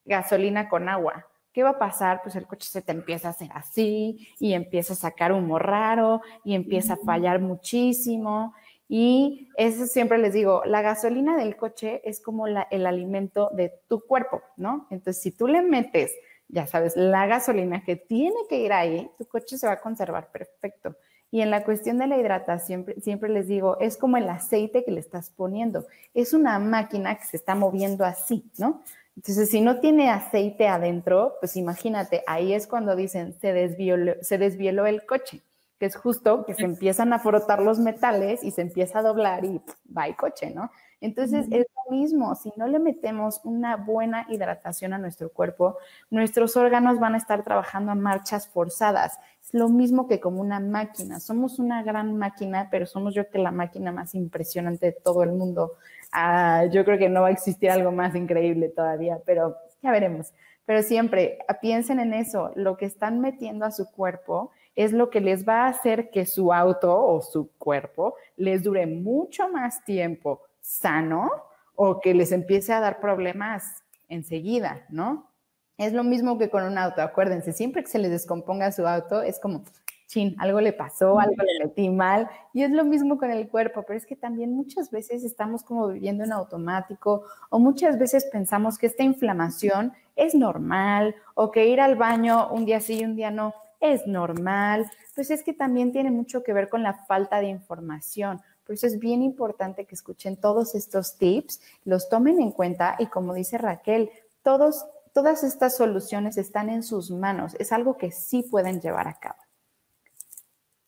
[0.04, 1.26] gasolina con agua.
[1.60, 2.22] ¿Qué va a pasar?
[2.22, 6.22] Pues el coche se te empieza a hacer así y empieza a sacar humo raro
[6.42, 8.54] y empieza a fallar muchísimo.
[8.88, 14.00] Y eso siempre les digo, la gasolina del coche es como el alimento de tu
[14.00, 14.86] cuerpo, ¿no?
[14.88, 16.14] Entonces, si tú le metes,
[16.48, 20.30] ya sabes, la gasolina que tiene que ir ahí, tu coche se va a conservar
[20.32, 20.96] perfecto.
[21.30, 24.92] Y en la cuestión de la hidratación, siempre les digo, es como el aceite que
[24.92, 25.84] le estás poniendo.
[26.14, 28.82] Es una máquina que se está moviendo así, ¿no?
[29.20, 34.38] Entonces, si no tiene aceite adentro, pues imagínate, ahí es cuando dicen se desvioló, se
[34.38, 35.42] desvioló el coche,
[35.78, 39.44] que es justo que se empiezan a frotar los metales y se empieza a doblar
[39.44, 39.60] y
[39.94, 40.70] va el coche, ¿no?
[41.02, 45.76] Entonces, es lo mismo, si no le metemos una buena hidratación a nuestro cuerpo,
[46.08, 49.18] nuestros órganos van a estar trabajando a marchas forzadas.
[49.42, 51.20] Es lo mismo que como una máquina.
[51.20, 55.32] Somos una gran máquina, pero somos yo que la máquina más impresionante de todo el
[55.32, 55.74] mundo.
[56.12, 60.32] Ah, yo creo que no va a existir algo más increíble todavía, pero ya veremos.
[60.66, 65.20] Pero siempre piensen en eso, lo que están metiendo a su cuerpo es lo que
[65.20, 70.42] les va a hacer que su auto o su cuerpo les dure mucho más tiempo
[70.60, 71.30] sano
[71.74, 75.30] o que les empiece a dar problemas enseguida, ¿no?
[75.76, 79.22] Es lo mismo que con un auto, acuérdense, siempre que se les descomponga su auto
[79.22, 79.64] es como,
[80.10, 83.84] chin, algo le pasó, algo le metí mal, y es lo mismo con el cuerpo,
[83.86, 88.76] pero es que también muchas veces estamos como viviendo en automático o muchas veces pensamos
[88.76, 93.14] que esta inflamación es normal o que ir al baño un día sí y un
[93.14, 97.38] día no es normal, pues es que también tiene mucho que ver con la falta
[97.38, 98.40] de información.
[98.66, 103.06] Por eso es bien importante que escuchen todos estos tips, los tomen en cuenta y
[103.06, 104.10] como dice Raquel,
[104.42, 107.54] todos, todas estas soluciones están en sus manos.
[107.58, 109.39] Es algo que sí pueden llevar a cabo.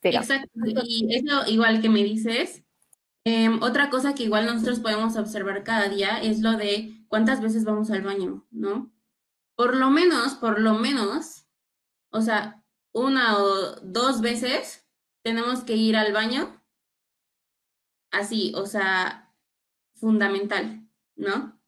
[0.03, 0.51] Exacto.
[0.85, 2.65] Y eso igual que me dices,
[3.25, 7.65] em, otra cosa que igual nosotros podemos observar cada día es lo de cuántas veces
[7.65, 8.93] vamos al baño, ¿no?
[9.57, 11.47] Por lo menos, por lo menos,
[12.11, 12.63] o sea,
[12.93, 14.87] una o dos veces
[15.23, 16.63] tenemos que ir al baño
[18.11, 19.33] así, o sea,
[19.95, 20.87] fundamental,
[21.17, 21.59] ¿no?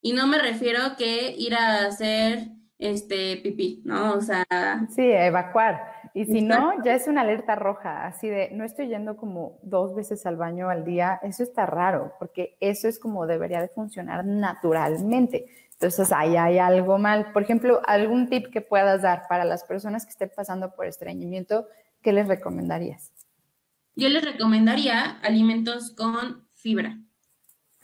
[0.00, 4.14] Y no me refiero que ir a hacer este pipí, ¿no?
[4.14, 4.44] O sea.
[4.90, 5.91] Sí, evacuar.
[6.14, 9.94] Y si no, ya es una alerta roja, así de no estoy yendo como dos
[9.94, 14.24] veces al baño al día, eso está raro, porque eso es como debería de funcionar
[14.24, 15.46] naturalmente.
[15.72, 17.32] Entonces ahí hay algo mal.
[17.32, 21.66] Por ejemplo, algún tip que puedas dar para las personas que estén pasando por estreñimiento,
[22.02, 23.10] ¿qué les recomendarías?
[23.96, 26.98] Yo les recomendaría alimentos con fibra.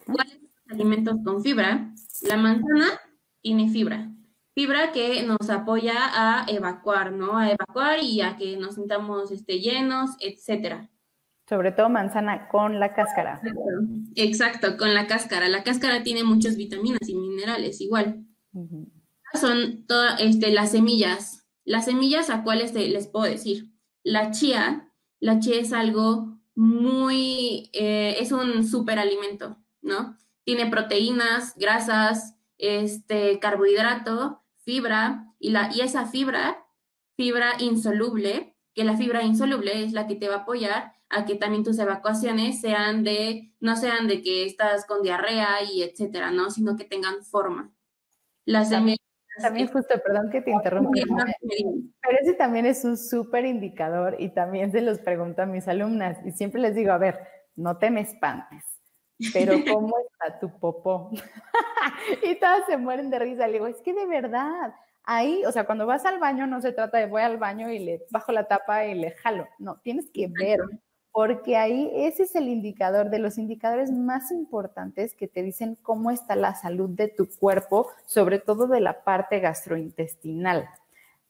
[0.05, 1.93] ¿Cuáles son los alimentos con fibra?
[2.23, 2.87] La manzana
[3.41, 4.11] tiene fibra.
[4.59, 7.39] Fibra que nos apoya a evacuar, ¿no?
[7.39, 10.91] A evacuar y a que nos sintamos este, llenos, etcétera.
[11.49, 13.41] Sobre todo manzana con la cáscara.
[14.17, 15.49] Exacto, con la cáscara.
[15.49, 18.25] La cáscara tiene muchas vitaminas y minerales, igual.
[19.35, 21.47] Son todas este, las semillas.
[21.65, 23.71] Las semillas a cuáles les puedo decir.
[24.03, 24.89] La chía
[25.21, 30.17] la chía es algo muy, eh, es un superalimento, ¿no?
[30.43, 36.63] Tiene proteínas, grasas, este, carbohidrato, fibra, y, la, y esa fibra,
[37.17, 41.37] fibra insoluble, que la fibra insoluble es la que te va a apoyar a que
[41.37, 46.51] también tus evacuaciones sean de, no sean de que estás con diarrea y etcétera, ¿no?
[46.51, 47.73] Sino que tengan forma.
[48.45, 54.35] Las también justo, perdón que te interrumpa, pero ese también es un súper indicador y
[54.35, 57.21] también se los pregunto a mis alumnas y siempre les digo, a ver,
[57.57, 58.65] no te me espantes,
[59.33, 61.11] pero ¿cómo está tu popó?
[62.23, 63.47] y todas se mueren de risa.
[63.47, 66.73] Le digo, es que de verdad, ahí, o sea, cuando vas al baño no se
[66.73, 70.11] trata de voy al baño y le bajo la tapa y le jalo, no, tienes
[70.11, 70.61] que ver
[71.19, 76.13] porque ahí ese es el indicador de los indicadores más importantes que te dicen cómo
[76.13, 80.69] está la salud de tu cuerpo, sobre todo de la parte gastrointestinal.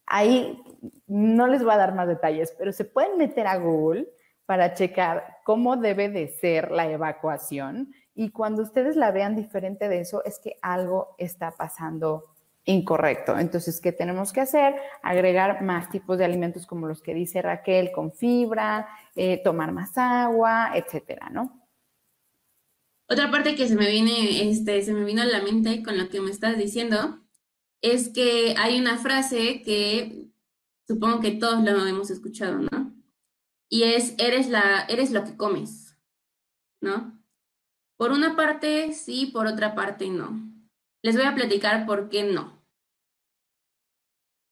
[0.04, 0.62] Ahí
[1.06, 4.08] no les voy a dar más detalles, pero se pueden meter a Google
[4.48, 10.00] para checar cómo debe de ser la evacuación y cuando ustedes la vean diferente de
[10.00, 12.24] eso es que algo está pasando
[12.64, 13.38] incorrecto.
[13.38, 14.74] Entonces, ¿qué tenemos que hacer?
[15.02, 19.98] Agregar más tipos de alimentos como los que dice Raquel, con fibra, eh, tomar más
[19.98, 21.68] agua, etcétera, ¿no?
[23.06, 26.08] Otra parte que se me viene, este, se me vino a la mente con lo
[26.08, 27.20] que me estás diciendo,
[27.82, 30.28] es que hay una frase que
[30.88, 32.77] Supongo que todos lo hemos escuchado, ¿no?
[33.70, 35.96] Y es, eres, la, eres lo que comes,
[36.80, 37.18] ¿no?
[37.96, 40.40] Por una parte sí, por otra parte no.
[41.02, 42.58] Les voy a platicar por qué no.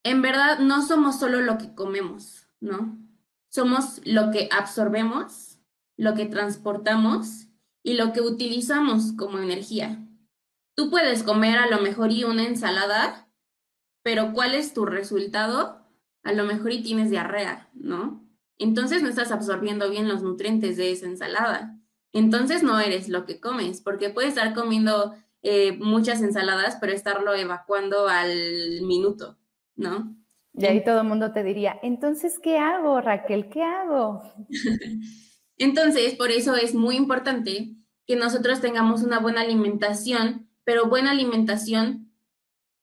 [0.03, 2.97] En verdad, no somos solo lo que comemos, ¿no?
[3.49, 5.59] Somos lo que absorbemos,
[5.97, 7.47] lo que transportamos
[7.83, 10.05] y lo que utilizamos como energía.
[10.75, 13.29] Tú puedes comer a lo mejor y una ensalada,
[14.03, 15.85] pero ¿cuál es tu resultado?
[16.23, 18.26] A lo mejor y tienes diarrea, ¿no?
[18.59, 21.77] Entonces no estás absorbiendo bien los nutrientes de esa ensalada.
[22.13, 27.35] Entonces no eres lo que comes, porque puedes estar comiendo eh, muchas ensaladas, pero estarlo
[27.35, 29.37] evacuando al minuto,
[29.75, 30.15] ¿no?
[30.53, 33.47] Y ahí todo el mundo te diría, entonces, ¿qué hago, Raquel?
[33.47, 34.23] ¿Qué hago?
[35.57, 37.75] entonces, por eso es muy importante
[38.07, 42.11] que nosotros tengamos una buena alimentación, pero buena alimentación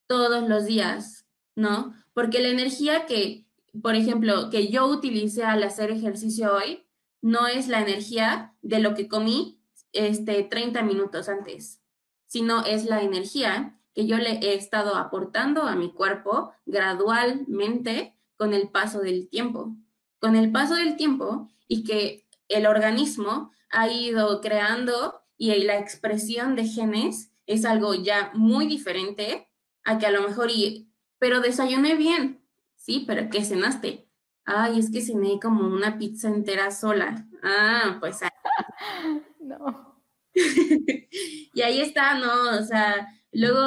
[0.06, 1.94] todos los días, ¿no?
[2.12, 3.43] Porque la energía que,
[3.82, 6.87] por ejemplo, que yo utilicé al hacer ejercicio hoy,
[7.20, 9.60] no es la energía de lo que comí
[9.92, 11.80] este 30 minutos antes,
[12.26, 18.52] sino es la energía que yo le he estado aportando a mi cuerpo gradualmente con
[18.52, 19.76] el paso del tiempo.
[20.18, 26.56] Con el paso del tiempo y que el organismo ha ido creando y la expresión
[26.56, 29.48] de genes es algo ya muy diferente
[29.84, 32.43] a que a lo mejor, y, pero desayuné bien,
[32.85, 34.09] sí, pero ¿qué cenaste?
[34.44, 37.27] Ay, es que cené como una pizza entera sola.
[37.42, 38.20] Ah, pues.
[39.40, 40.03] no.
[40.35, 42.59] y ahí está, ¿no?
[42.59, 43.61] O sea, Luego,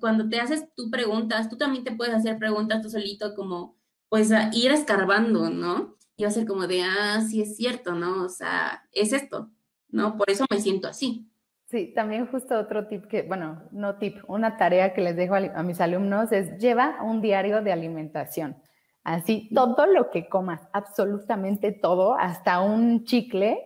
[0.00, 4.30] cuando te haces tú preguntas, tú también te puedes hacer preguntas tú solito, como, pues,
[4.52, 5.96] ir escarbando, ¿no?
[6.16, 8.24] Y va a ser como de, ah, sí es cierto, ¿no?
[8.24, 9.52] O sea, es esto,
[9.88, 10.16] ¿no?
[10.16, 11.30] Por eso me siento así.
[11.74, 15.62] Sí, también justo otro tip que, bueno, no tip, una tarea que les dejo a,
[15.64, 18.56] mis alumnos es lleva un diario de alimentación.
[19.02, 23.58] Así, todo lo que comas, absolutamente todo, hasta un chicle,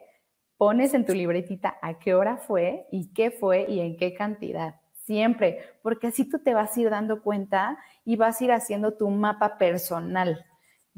[0.56, 4.76] pones en tu libretita a qué hora fue y qué fue y en qué cantidad
[5.04, 8.94] siempre, porque así tú te vas a ir dando cuenta y vas a ir haciendo
[8.94, 10.46] tu mapa personal.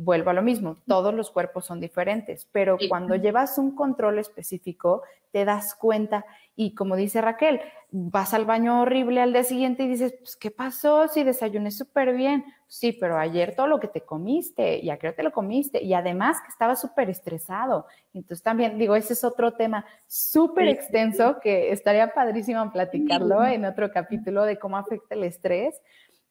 [0.03, 5.03] Vuelvo a lo mismo, todos los cuerpos son diferentes, pero cuando llevas un control específico,
[5.31, 6.25] te das cuenta
[6.57, 7.61] y como dice Raquel,
[7.91, 11.07] vas al baño horrible al día siguiente y dices, pues, ¿qué pasó?
[11.09, 12.45] Si desayuné súper bien.
[12.67, 16.41] Sí, pero ayer todo lo que te comiste y hora te lo comiste y además
[16.41, 17.87] que estaba súper estresado.
[18.15, 23.91] Entonces también digo, ese es otro tema súper extenso que estaría padrísimo platicarlo en otro
[23.91, 25.81] capítulo de cómo afecta el estrés,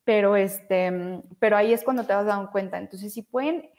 [0.09, 2.79] pero este, pero ahí es cuando te vas dando cuenta.
[2.79, 3.69] Entonces, si pueden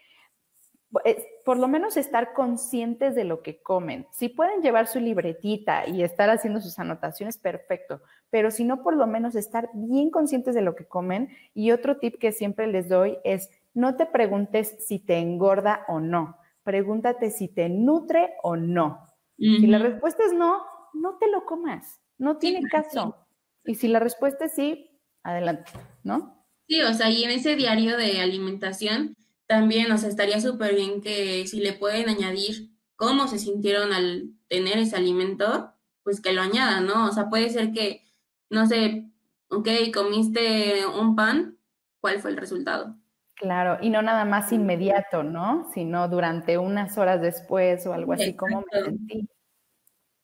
[1.44, 4.06] por lo menos estar conscientes de lo que comen.
[4.12, 8.94] Si pueden llevar su libretita y estar haciendo sus anotaciones, perfecto, pero si no, por
[8.94, 11.30] lo menos estar bien conscientes de lo que comen.
[11.52, 15.98] Y otro tip que siempre les doy es, no te preguntes si te engorda o
[15.98, 19.04] no, pregúntate si te nutre o no.
[19.36, 20.62] Si la respuesta es no,
[20.94, 23.16] no te lo comas, no tiene caso.
[23.64, 24.89] Y si la respuesta es sí,
[25.22, 26.46] adelante, ¿no?
[26.68, 31.00] Sí, o sea, y en ese diario de alimentación, también, o sea, estaría súper bien
[31.00, 35.72] que si le pueden añadir cómo se sintieron al tener ese alimento,
[36.04, 37.08] pues que lo añadan, ¿no?
[37.08, 38.04] O sea, puede ser que,
[38.48, 39.10] no sé,
[39.48, 41.58] ok, comiste un pan,
[42.00, 42.96] ¿cuál fue el resultado?
[43.34, 45.68] Claro, y no nada más inmediato, ¿no?
[45.72, 49.28] Sino durante unas horas después o algo así como me sentí.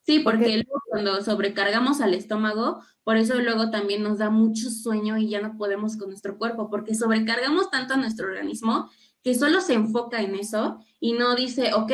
[0.07, 5.19] Sí, porque luego cuando sobrecargamos al estómago, por eso luego también nos da mucho sueño
[5.19, 8.89] y ya no podemos con nuestro cuerpo, porque sobrecargamos tanto a nuestro organismo
[9.25, 11.91] que solo se enfoca en eso y no dice, ok,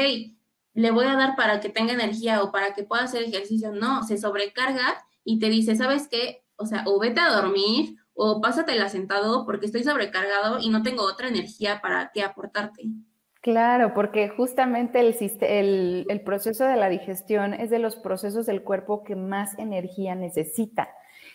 [0.75, 3.72] le voy a dar para que tenga energía o para que pueda hacer ejercicio.
[3.72, 6.44] No, se sobrecarga y te dice, ¿sabes qué?
[6.57, 11.03] O sea, o vete a dormir o pásatela sentado porque estoy sobrecargado y no tengo
[11.05, 12.83] otra energía para qué aportarte.
[13.42, 18.62] Claro, porque justamente el, el, el, proceso de la digestión es de los procesos del
[18.62, 20.88] cuerpo que más energía necesita.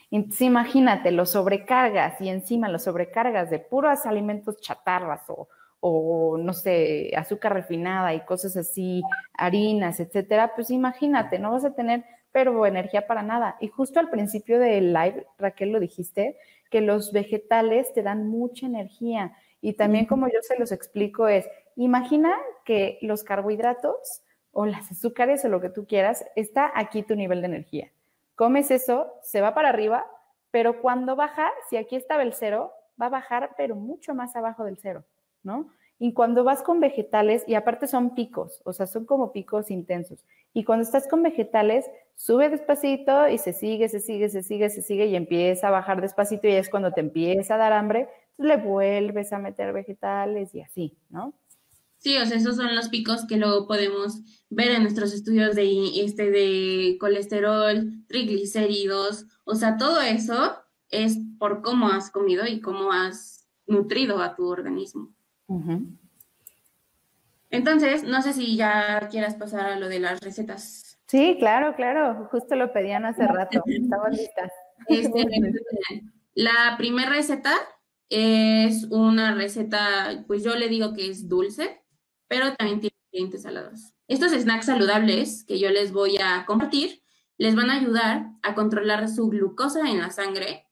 [0.10, 5.50] Entonces, imagínate, lo sobrecargas y encima lo sobrecargas de puros alimentos chatarras o,
[5.82, 9.02] o no sé, azúcar refinada y cosas así,
[9.34, 13.58] harinas, etcétera, pues imagínate, no vas a tener pero energía para nada.
[13.60, 16.38] Y justo al principio del live, Raquel, lo dijiste,
[16.70, 19.36] que los vegetales te dan mucha energía.
[19.60, 21.46] Y también como yo se los explico es,
[21.84, 24.22] imagina que los carbohidratos
[24.52, 27.92] o las azúcares o lo que tú quieras, está aquí tu nivel de energía.
[28.36, 30.06] Comes eso, se va para arriba,
[30.52, 34.64] pero cuando baja, si aquí estaba el cero, va a bajar, pero mucho más abajo
[34.64, 35.04] del cero.
[35.44, 35.70] ¿no?
[36.00, 40.24] Y cuando vas con vegetales, y aparte son picos, o sea, son como picos intensos.
[40.54, 44.82] Y cuando estás con vegetales, sube despacito y se sigue, se sigue, se sigue, se
[44.82, 48.10] sigue y empieza a bajar despacito y es cuando te empieza a dar hambre.
[48.38, 51.34] le vuelves a meter vegetales y así, ¿no?
[51.98, 56.04] Sí, o sea, esos son los picos que luego podemos ver en nuestros estudios de,
[56.04, 60.58] este, de colesterol, triglicéridos, o sea, todo eso
[60.90, 65.10] es por cómo has comido y cómo has nutrido a tu organismo.
[67.50, 71.00] Entonces, no sé si ya quieras pasar a lo de las recetas.
[71.08, 74.52] Sí, claro, claro, justo lo pedían hace rato, estamos listas.
[74.88, 75.26] Este,
[76.36, 77.54] la primera receta
[78.10, 81.82] es una receta, pues yo le digo que es dulce,
[82.28, 83.94] pero también tiene ingredientes salados.
[84.08, 87.02] Estos snacks saludables que yo les voy a compartir
[87.38, 90.68] les van a ayudar a controlar su glucosa en la sangre,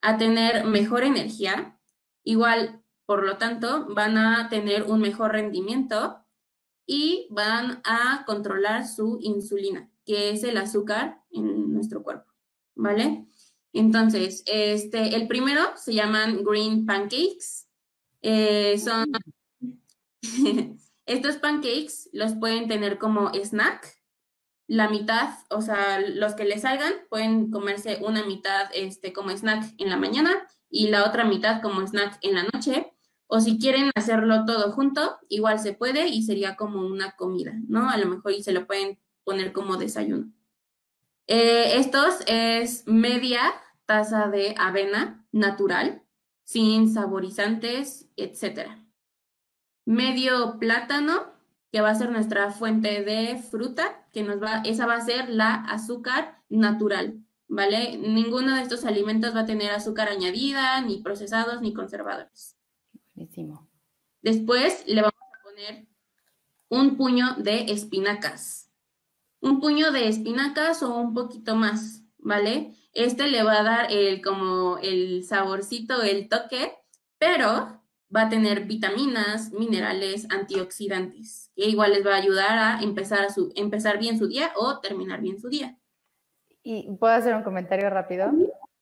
[0.00, 1.78] a tener mejor energía,
[2.24, 6.18] igual, por lo tanto, van a tener un mejor rendimiento
[6.86, 12.32] y van a controlar su insulina, que es el azúcar en nuestro cuerpo,
[12.74, 13.26] ¿vale?
[13.72, 17.68] Entonces, este, el primero se llaman green pancakes.
[18.22, 19.06] Eh, son
[21.08, 23.96] Estos pancakes los pueden tener como snack.
[24.66, 29.72] La mitad, o sea, los que les salgan pueden comerse una mitad este, como snack
[29.78, 30.30] en la mañana
[30.68, 32.92] y la otra mitad como snack en la noche.
[33.26, 37.88] O si quieren hacerlo todo junto, igual se puede y sería como una comida, ¿no?
[37.88, 40.30] A lo mejor y se lo pueden poner como desayuno.
[41.26, 43.40] Eh, estos es media
[43.86, 46.02] taza de avena natural,
[46.44, 48.87] sin saborizantes, etcétera
[49.88, 51.32] medio plátano,
[51.72, 55.30] que va a ser nuestra fuente de fruta, que nos va, esa va a ser
[55.30, 57.96] la azúcar natural, ¿vale?
[57.96, 62.54] Ninguno de estos alimentos va a tener azúcar añadida, ni procesados, ni conservadores.
[63.14, 63.66] Buenísimo.
[64.20, 65.86] Después le vamos a poner
[66.68, 68.70] un puño de espinacas.
[69.40, 72.74] Un puño de espinacas o un poquito más, ¿vale?
[72.92, 76.74] Este le va a dar el como el saborcito, el toque,
[77.18, 77.77] pero
[78.14, 83.30] va a tener vitaminas, minerales, antioxidantes, que igual les va a ayudar a empezar, a
[83.30, 85.76] su, empezar bien su día o terminar bien su día.
[86.62, 88.30] Y puedo hacer un comentario rápido.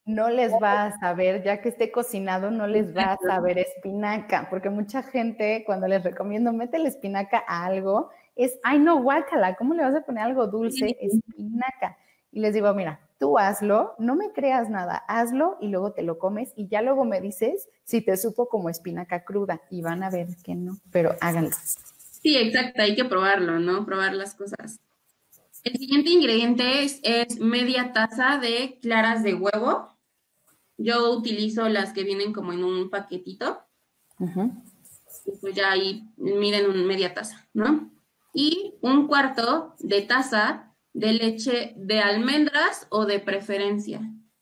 [0.05, 4.47] No les va a saber, ya que esté cocinado, no les va a saber espinaca,
[4.49, 9.75] porque mucha gente cuando les recomiendo métele espinaca a algo, es, ay no, guácala, ¿cómo
[9.75, 10.97] le vas a poner algo dulce?
[11.01, 11.97] Espinaca.
[12.31, 16.19] Y les digo, mira, tú hazlo, no me creas nada, hazlo y luego te lo
[16.19, 20.11] comes y ya luego me dices si te supo como espinaca cruda y van a
[20.11, 21.57] ver que no, pero háganlo.
[22.23, 23.87] Sí, exacto, hay que probarlo, ¿no?
[23.87, 24.81] Probar las cosas.
[25.63, 29.97] El siguiente ingrediente es, media taza de claras de huevo.
[30.77, 33.65] Yo utilizo las que vienen como en un paquetito.
[34.21, 37.91] y pues ya ahí miden media taza, ¿no?
[38.33, 44.01] Y un cuarto de taza de leche de almendras o de preferencia.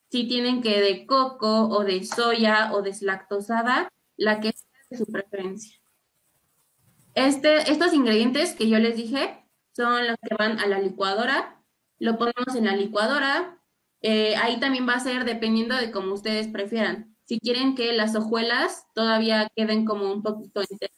[0.09, 5.07] Si tienen que de coco o de soya o deslactosada, la que sea de su
[5.07, 5.77] preferencia.
[7.15, 9.45] Este, estos ingredientes que yo les dije
[9.75, 11.61] son los que van a la licuadora.
[11.99, 13.61] Lo ponemos en la licuadora.
[14.01, 17.17] Eh, ahí también va a ser dependiendo de cómo ustedes prefieran.
[17.25, 20.97] Si quieren que las hojuelas todavía queden como un poquito enteras,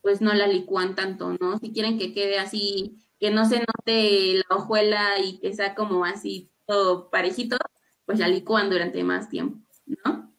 [0.00, 1.58] pues no la licúan tanto, ¿no?
[1.58, 6.04] Si quieren que quede así que no se note la hojuela y que sea como
[6.04, 7.56] así todo parejito,
[8.04, 10.34] pues la licúan durante más tiempo, ¿no?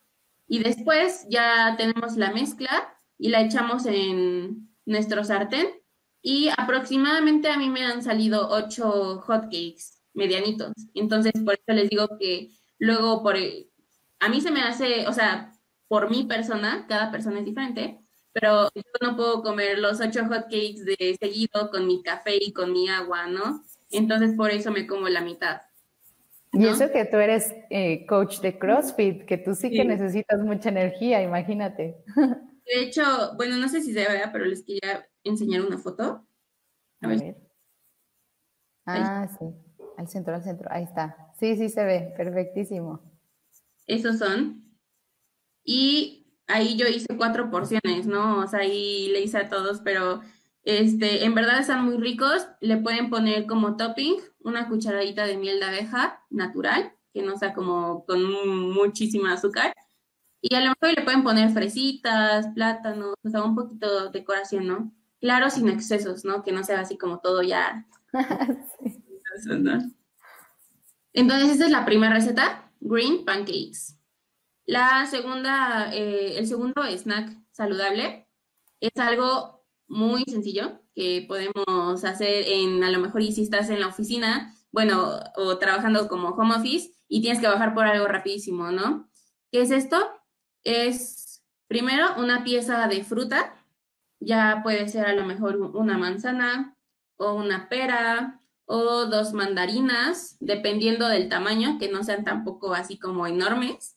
[0.47, 5.67] Y después ya tenemos la mezcla y la echamos en nuestro sartén
[6.21, 10.73] y aproximadamente a mí me han salido ocho hotcakes medianitos.
[10.93, 13.35] Entonces, por eso les digo que luego por
[14.19, 15.53] a mí se me hace, o sea,
[15.87, 18.01] por mi persona, cada persona es diferente,
[18.39, 22.71] pero yo no puedo comer los ocho hotcakes de seguido con mi café y con
[22.71, 23.63] mi agua, ¿no?
[23.89, 25.61] Entonces por eso me como la mitad.
[26.53, 30.69] Y eso que tú eres eh, coach de CrossFit, que tú sí, que necesitas mucha
[30.69, 31.97] energía, imagínate.
[32.65, 33.03] De hecho,
[33.37, 36.27] bueno, no sé si se vea, pero les quería enseñar una foto.
[37.01, 37.37] A, ver.
[38.85, 39.45] Ah, sí.
[39.97, 40.67] Al centro, al centro.
[40.69, 41.31] Ahí está.
[41.39, 42.13] Sí, sí se ve.
[42.17, 43.01] Perfectísimo.
[43.85, 44.65] Esos son.
[45.63, 48.39] Y ahí yo hice cuatro porciones, ¿no?
[48.39, 50.21] O sea, ahí le hice a todos, pero
[50.63, 52.47] este, en verdad están muy ricos.
[52.61, 57.53] Le pueden poner como topping una cucharadita de miel de abeja natural, que no sea
[57.53, 58.23] como con
[58.73, 59.73] muchísima azúcar.
[60.41, 64.67] Y a lo mejor le pueden poner fresitas, plátanos, o sea, un poquito de decoración,
[64.67, 64.93] ¿no?
[65.19, 66.43] Claro, sin excesos, ¿no?
[66.43, 67.85] Que no sea así como todo ya.
[71.13, 73.96] Entonces, esta es la primera receta, green pancakes.
[74.67, 78.29] La segunda, eh, el segundo snack saludable
[78.79, 83.79] es algo muy sencillo que podemos hacer en, a lo mejor, y si estás en
[83.79, 88.71] la oficina, bueno, o trabajando como home office y tienes que bajar por algo rapidísimo,
[88.71, 89.09] ¿no?
[89.51, 89.97] ¿Qué es esto?
[90.63, 91.17] Es
[91.67, 93.53] Primero, una pieza de fruta,
[94.19, 96.77] ya puede ser a lo mejor una manzana
[97.17, 103.27] o una pera o dos mandarinas, dependiendo del tamaño, que no sean tampoco así como
[103.27, 103.96] enormes.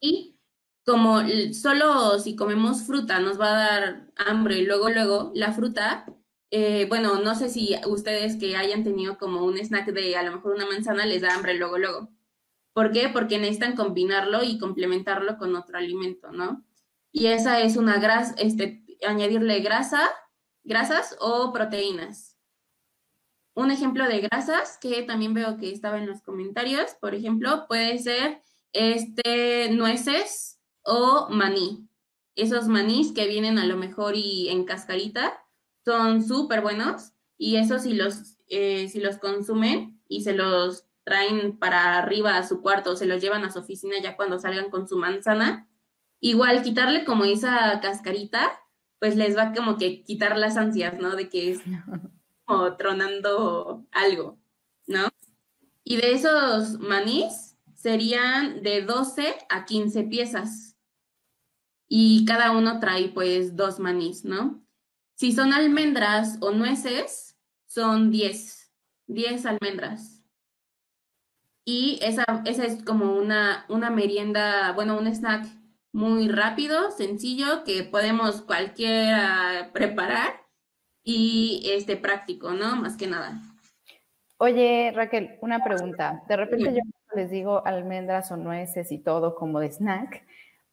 [0.00, 0.38] Y
[0.84, 1.20] como
[1.52, 6.06] solo si comemos fruta nos va a dar hambre y luego, luego, la fruta,
[6.50, 10.32] eh, bueno, no sé si ustedes que hayan tenido como un snack de a lo
[10.32, 12.10] mejor una manzana les da hambre luego, luego.
[12.72, 13.08] ¿Por qué?
[13.08, 16.64] Porque necesitan combinarlo y complementarlo con otro alimento, ¿no?
[17.10, 20.08] Y esa es una grasa, este, añadirle grasa,
[20.62, 22.36] grasas o proteínas.
[23.54, 27.98] Un ejemplo de grasas que también veo que estaba en los comentarios, por ejemplo, puede
[27.98, 28.42] ser
[28.72, 31.88] este nueces o maní.
[32.34, 35.42] Esos manís que vienen a lo mejor y en cascarita
[35.84, 41.56] son súper buenos y eso si los, eh, si los consumen y se los traen
[41.58, 44.70] para arriba a su cuarto o se los llevan a su oficina ya cuando salgan
[44.70, 45.68] con su manzana,
[46.20, 48.60] igual quitarle como esa cascarita,
[48.98, 51.14] pues les va como que quitar las ansias, ¿no?
[51.14, 51.60] De que es
[52.44, 54.38] como tronando algo,
[54.86, 55.08] ¿no?
[55.84, 57.45] Y de esos manís
[57.86, 60.76] serían de 12 a 15 piezas.
[61.88, 64.60] Y cada uno trae pues dos manís, ¿no?
[65.14, 68.72] Si son almendras o nueces, son 10,
[69.06, 70.24] 10 almendras.
[71.64, 75.46] Y esa, esa es como una, una merienda, bueno, un snack
[75.92, 80.44] muy rápido, sencillo, que podemos cualquiera preparar
[81.04, 82.74] y este práctico, ¿no?
[82.74, 83.40] Más que nada.
[84.38, 86.24] Oye, Raquel, una pregunta.
[86.28, 90.24] De repente yo les digo almendras o nueces y todo como de snack.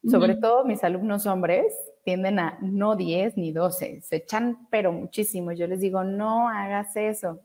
[0.09, 1.73] Sobre todo mis alumnos hombres
[2.03, 5.53] tienden a no 10 ni 12, se echan pero muchísimo.
[5.53, 7.39] Yo les digo, no hagas eso.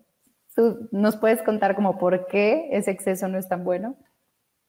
[0.57, 3.97] ¿Tú nos puedes contar como por qué ese exceso no es tan bueno?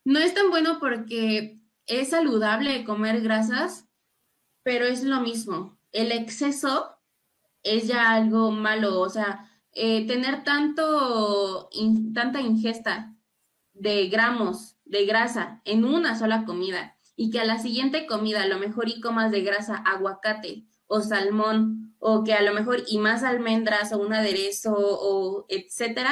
[0.06, 3.90] No es tan bueno porque es saludable comer grasas,
[4.62, 5.80] pero es lo mismo.
[5.92, 6.96] El exceso
[7.64, 11.70] es ya algo malo, o sea, eh, tener tanto,
[12.14, 13.16] tanta ingesta
[13.80, 18.48] de gramos de grasa en una sola comida y que a la siguiente comida a
[18.48, 22.98] lo mejor y comas de grasa aguacate o salmón o que a lo mejor y
[22.98, 26.12] más almendras o un aderezo o etcétera,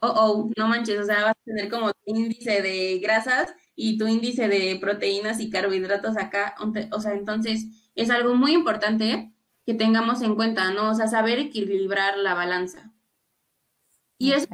[0.00, 3.96] oh, oh, no manches, o sea, vas a tener como tu índice de grasas y
[3.96, 6.54] tu índice de proteínas y carbohidratos acá,
[6.90, 9.32] o sea, entonces es algo muy importante
[9.64, 10.90] que tengamos en cuenta, ¿no?
[10.90, 12.92] O sea, saber equilibrar la balanza.
[14.18, 14.46] Y eso,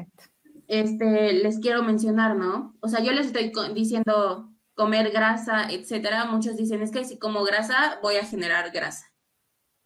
[0.68, 2.76] este, les quiero mencionar, ¿no?
[2.80, 6.26] O sea, yo les estoy diciendo comer grasa, etcétera.
[6.26, 9.12] Muchos dicen, es que si como grasa voy a generar grasa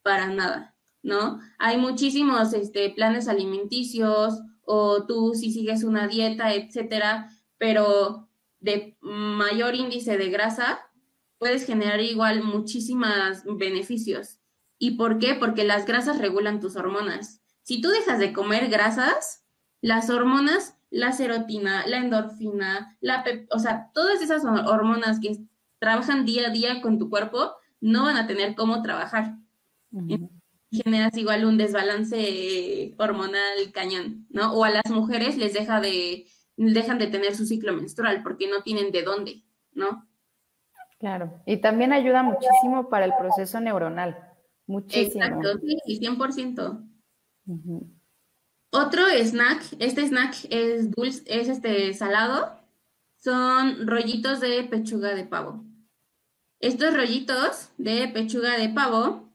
[0.03, 1.41] para nada, ¿no?
[1.59, 8.28] Hay muchísimos este, planes alimenticios o tú si sigues una dieta, etcétera, pero
[8.61, 10.80] de mayor índice de grasa,
[11.39, 14.41] puedes generar igual muchísimos beneficios.
[14.78, 15.35] ¿Y por qué?
[15.35, 17.41] Porque las grasas regulan tus hormonas.
[17.62, 19.41] Si tú dejas de comer grasas,
[19.83, 25.37] las hormonas, la serotina, la endorfina, la o sea, todas esas hormonas que
[25.78, 29.37] trabajan día a día con tu cuerpo, no van a tener cómo trabajar
[30.72, 34.55] generas igual un desbalance hormonal cañón, ¿no?
[34.55, 36.26] O a las mujeres les deja de,
[36.57, 40.09] dejan de tener su ciclo menstrual porque no tienen de dónde, ¿no?
[40.99, 44.16] Claro, y también ayuda muchísimo para el proceso neuronal,
[44.66, 45.24] muchísimo.
[45.24, 46.89] Exacto, sí, 100%.
[48.75, 52.59] Otro snack, este snack es dulce, es este salado,
[53.18, 55.62] son rollitos de pechuga de pavo.
[56.59, 59.29] Estos rollitos de pechuga de pavo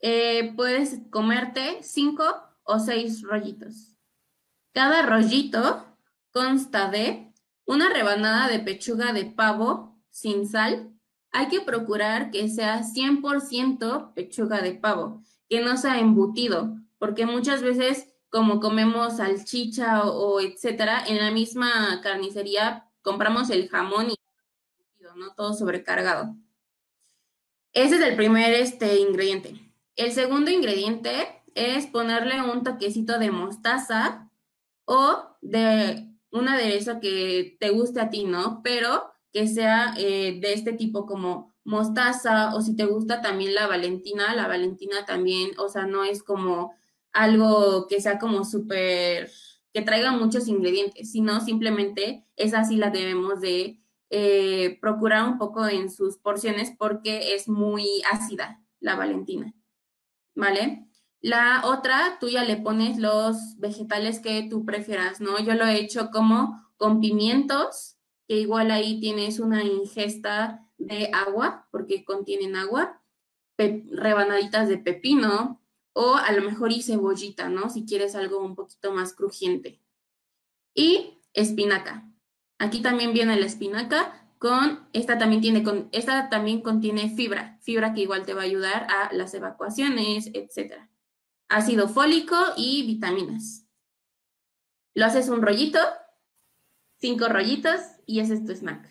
[0.00, 2.24] eh, puedes comerte cinco
[2.64, 3.96] o seis rollitos.
[4.72, 5.86] Cada rollito
[6.32, 7.32] consta de
[7.66, 10.90] una rebanada de pechuga de pavo sin sal.
[11.30, 17.62] Hay que procurar que sea 100% pechuga de pavo, que no sea embutido, porque muchas
[17.62, 24.14] veces como comemos salchicha o, etcétera, en la misma carnicería compramos el jamón y
[25.16, 25.34] ¿no?
[25.34, 26.34] todo sobrecargado.
[27.72, 29.54] Ese es el primer este, ingrediente.
[29.96, 34.30] El segundo ingrediente es ponerle un toquecito de mostaza
[34.84, 38.62] o de un aderezo que te guste a ti, ¿no?
[38.62, 43.66] Pero que sea eh, de este tipo como mostaza o si te gusta también la
[43.66, 46.74] valentina, la valentina también, o sea, no es como
[47.12, 49.30] algo que sea como súper,
[49.72, 53.80] que traiga muchos ingredientes, sino simplemente esa sí la debemos de
[54.10, 59.54] eh, procurar un poco en sus porciones porque es muy ácida la valentina.
[60.34, 60.86] ¿vale?
[61.20, 65.38] La otra, tú ya le pones los vegetales que tú prefieras, ¿no?
[65.38, 71.68] Yo lo he hecho como con pimientos, que igual ahí tienes una ingesta de agua,
[71.70, 73.02] porque contienen agua,
[73.58, 75.60] rebanaditas de pepino
[75.92, 77.70] o a lo mejor y cebollita, ¿no?
[77.70, 79.80] Si quieres algo un poquito más crujiente.
[80.74, 82.08] Y espinaca.
[82.58, 87.92] Aquí también viene la espinaca con, esta también tiene, con, esta también contiene fibra, fibra
[87.92, 90.88] que igual te va a ayudar a las evacuaciones, etc.
[91.48, 93.66] Ácido fólico y vitaminas.
[94.94, 95.78] Lo haces un rollito,
[96.98, 98.88] cinco rollitos y ese es tu snack.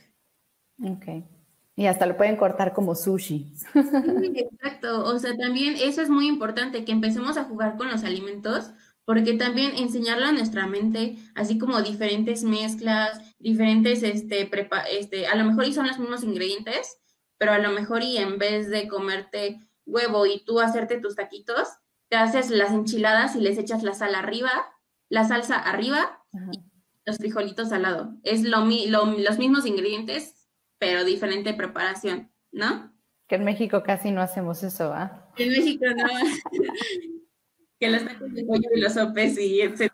[0.83, 1.38] Ok.
[1.79, 3.53] Y hasta lo pueden cortar como sushi.
[4.35, 5.05] exacto.
[5.05, 8.71] O sea, también eso es muy importante, que empecemos a jugar con los alimentos,
[9.05, 15.35] porque también enseñarle a nuestra mente, así como diferentes mezclas, diferentes, este, prepa este, a
[15.35, 16.97] lo mejor y son los mismos ingredientes,
[17.37, 21.69] pero a lo mejor y en vez de comerte huevo y tú hacerte tus taquitos,
[22.09, 24.51] te haces las enchiladas y les echas la sal arriba,
[25.07, 26.59] la salsa arriba y
[27.05, 28.17] los frijolitos al lado.
[28.23, 30.38] Es lo, lo, los mismos ingredientes,
[30.79, 32.91] pero diferente preparación, ¿no?
[33.27, 35.31] Que en México casi no hacemos eso, ¿ah?
[35.37, 36.05] En México no.
[37.79, 39.93] que los tacos de pollo y los sopes y etcétera,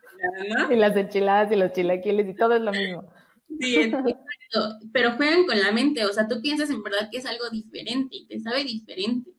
[0.49, 0.71] ¿no?
[0.71, 3.11] Y las enchiladas y los chilaquiles y todo es lo mismo.
[3.59, 4.79] Sí, exacto.
[4.91, 8.15] Pero juegan con la mente, o sea, tú piensas en verdad que es algo diferente
[8.15, 9.31] y te sabe diferente.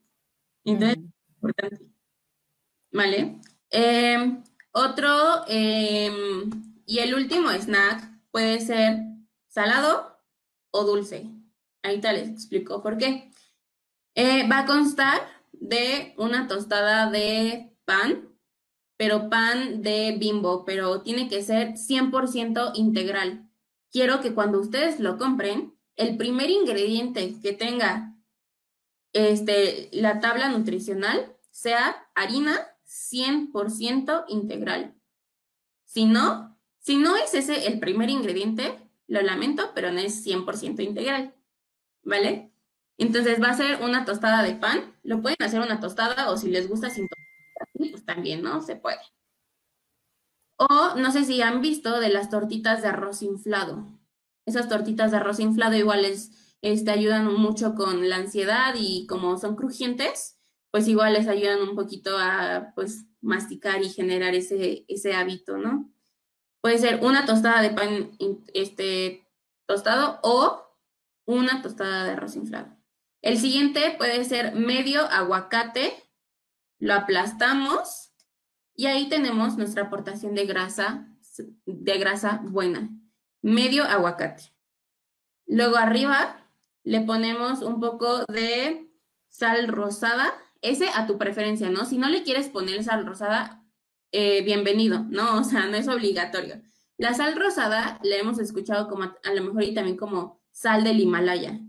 [0.64, 1.86] Entonces, es importante.
[2.92, 3.40] ¿Vale?
[3.70, 4.42] Em,
[4.72, 6.50] otro, em,
[6.86, 8.98] y el último snack puede ser
[9.48, 10.18] salado
[10.70, 11.35] o dulce.
[11.86, 13.30] Ahorita les explico por qué.
[14.16, 15.20] Eh, va a constar
[15.52, 18.28] de una tostada de pan,
[18.96, 23.48] pero pan de bimbo, pero tiene que ser 100% integral.
[23.92, 28.16] Quiero que cuando ustedes lo compren, el primer ingrediente que tenga
[29.12, 34.94] este, la tabla nutricional sea harina 100% integral.
[35.84, 38.76] Si no, si no es ese el primer ingrediente,
[39.06, 41.35] lo lamento, pero no es 100% integral.
[42.06, 42.52] ¿Vale?
[42.98, 46.48] Entonces va a ser una tostada de pan, lo pueden hacer una tostada o si
[46.48, 48.62] les gusta sin tostada, pues también, ¿no?
[48.62, 49.00] Se puede.
[50.56, 53.86] O no sé si han visto de las tortitas de arroz inflado.
[54.46, 56.30] Esas tortitas de arroz inflado igual les
[56.62, 60.38] este, ayudan mucho con la ansiedad y como son crujientes,
[60.70, 65.92] pues igual les ayudan un poquito a pues masticar y generar ese, ese hábito, ¿no?
[66.62, 68.12] Puede ser una tostada de pan
[68.54, 69.28] este,
[69.66, 70.65] tostado o
[71.26, 72.74] una tostada de arroz inflado.
[73.20, 75.92] El siguiente puede ser medio aguacate,
[76.78, 78.12] lo aplastamos
[78.74, 81.08] y ahí tenemos nuestra aportación de grasa,
[81.66, 82.88] de grasa buena,
[83.42, 84.52] medio aguacate.
[85.46, 86.48] Luego arriba
[86.84, 88.88] le ponemos un poco de
[89.28, 91.84] sal rosada, ese a tu preferencia, ¿no?
[91.84, 93.64] Si no le quieres poner sal rosada,
[94.12, 95.38] eh, bienvenido, ¿no?
[95.38, 96.62] O sea, no es obligatorio.
[96.96, 101.00] La sal rosada la hemos escuchado como a lo mejor y también como sal del
[101.00, 101.60] Himalaya.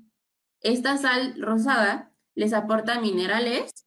[0.61, 3.85] Esta sal rosada les aporta minerales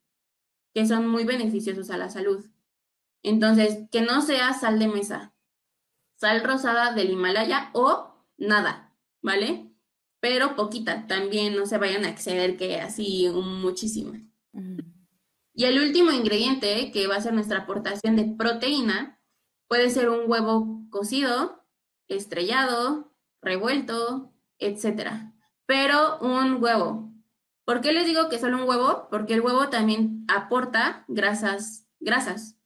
[0.74, 2.44] que son muy beneficiosos a la salud.
[3.22, 5.34] Entonces, que no sea sal de mesa,
[6.16, 9.72] sal rosada del Himalaya o nada, ¿vale?
[10.20, 14.20] Pero poquita, también no se vayan a exceder que así muchísima.
[15.55, 19.18] Y el último ingrediente que va a ser nuestra aportación de proteína
[19.66, 21.64] puede ser un huevo cocido,
[22.07, 25.32] estrellado, revuelto, etcétera.
[25.66, 27.12] Pero un huevo.
[27.64, 29.08] ¿Por qué les digo que solo un huevo?
[29.11, 32.56] Porque el huevo también aporta grasas, grasas.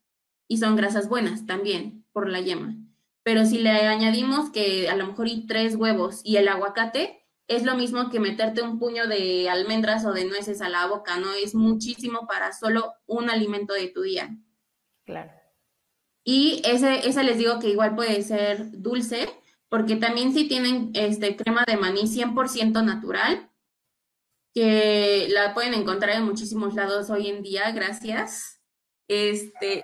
[0.48, 2.76] Y son grasas buenas también por la yema.
[3.22, 7.64] Pero si le añadimos que a lo mejor y tres huevos y el aguacate, es
[7.64, 11.32] lo mismo que meterte un puño de almendras o de nueces a la boca, ¿no?
[11.32, 14.36] Es muchísimo para solo un alimento de tu día.
[15.04, 15.32] Claro.
[16.24, 19.28] Y ese, ese les digo que igual puede ser dulce,
[19.74, 23.50] porque también si tienen este, crema de maní 100% natural,
[24.54, 28.62] que la pueden encontrar en muchísimos lados hoy en día, gracias.
[29.08, 29.82] Este,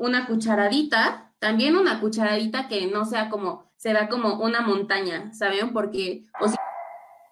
[0.00, 5.74] una cucharadita, también una cucharadita que no sea como, se vea como una montaña, ¿saben?
[5.74, 6.56] Porque, o si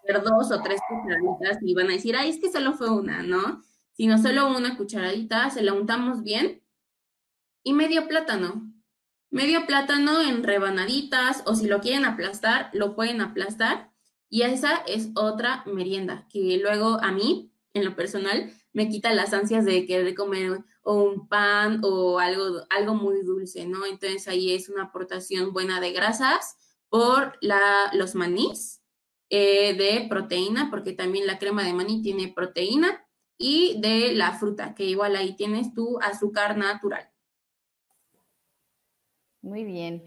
[0.07, 3.63] dos o tres cucharaditas y van a decir, ay, es que solo fue una, ¿no?
[3.93, 6.61] Sino solo una cucharadita, se la untamos bien
[7.63, 8.71] y medio plátano,
[9.31, 13.93] medio plátano en rebanaditas o si lo quieren aplastar, lo pueden aplastar.
[14.29, 19.33] Y esa es otra merienda que luego a mí, en lo personal, me quita las
[19.33, 23.87] ansias de querer comer o un pan o algo, algo muy dulce, ¿no?
[23.87, 26.57] Entonces ahí es una aportación buena de grasas
[26.89, 28.83] por la, los manís,
[29.29, 33.07] eh, de proteína, porque también la crema de maní tiene proteína,
[33.39, 37.11] y de la fruta, que igual ahí tienes tu azúcar natural.
[39.47, 40.03] Muy bien.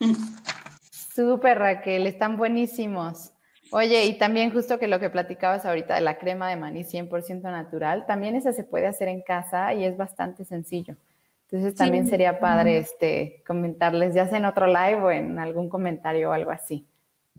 [1.14, 3.30] Súper, Raquel, están buenísimos.
[3.70, 7.42] Oye, y también justo que lo que platicabas ahorita de la crema de maní 100%
[7.42, 10.96] natural, también esa se puede hacer en casa y es bastante sencillo.
[11.42, 16.30] Entonces también sería padre este, comentarles, ya sea en otro live o en algún comentario
[16.30, 16.84] o algo así.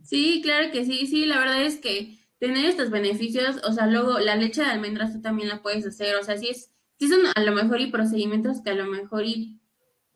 [0.02, 4.18] Sí, claro que sí, sí, la verdad es que tener estos beneficios, o sea, luego
[4.20, 7.20] la leche de almendras tú también la puedes hacer, o sea, sí es, sí son
[7.36, 9.60] a lo mejor y procedimientos que a lo mejor y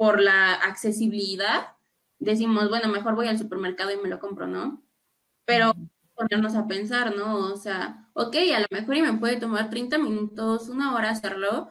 [0.01, 1.77] por la accesibilidad
[2.17, 4.81] decimos, bueno, mejor voy al supermercado y me lo compro, ¿no?
[5.45, 5.75] Pero
[6.15, 7.53] ponernos a pensar, ¿no?
[7.53, 11.69] O sea, ok, a lo mejor y me puede tomar 30 minutos, una hora hacerlo,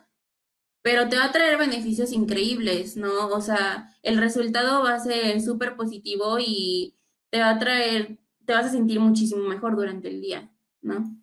[0.81, 3.27] pero te va a traer beneficios increíbles, ¿no?
[3.31, 6.97] O sea, el resultado va a ser súper positivo y
[7.31, 10.53] te va a traer, te vas a sentir muchísimo mejor durante el día,
[10.83, 11.17] ¿no?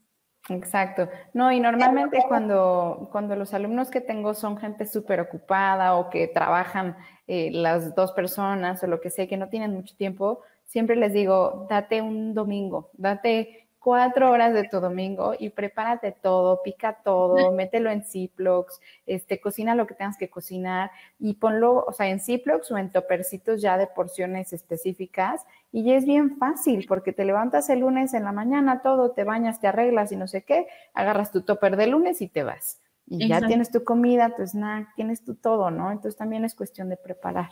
[0.49, 1.09] Exacto.
[1.33, 6.27] No, y normalmente cuando, cuando los alumnos que tengo son gente súper ocupada o que
[6.27, 6.95] trabajan
[7.27, 11.11] eh, las dos personas o lo que sea, que no tienen mucho tiempo, siempre les
[11.11, 17.53] digo, date un domingo, date cuatro horas de tu domingo y prepárate todo, pica todo,
[17.53, 22.19] mételo en Ziplocs, este, cocina lo que tengas que cocinar y ponlo, o sea, en
[22.19, 27.23] Ziplocs o en topercitos ya de porciones específicas y ya es bien fácil porque te
[27.23, 30.67] levantas el lunes en la mañana, todo, te bañas, te arreglas y no sé qué,
[30.93, 32.81] agarras tu topper de lunes y te vas.
[33.07, 35.93] Y ya tienes tu comida, tu snack, tienes tu todo, ¿no?
[35.93, 37.51] Entonces también es cuestión de preparar.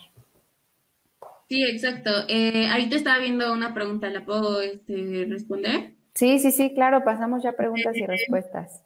[1.48, 2.12] Sí, exacto.
[2.28, 5.95] Eh, ahorita estaba viendo una pregunta, ¿la puedo este, responder?
[6.16, 8.82] Sí, sí, sí, claro, pasamos ya preguntas y respuestas.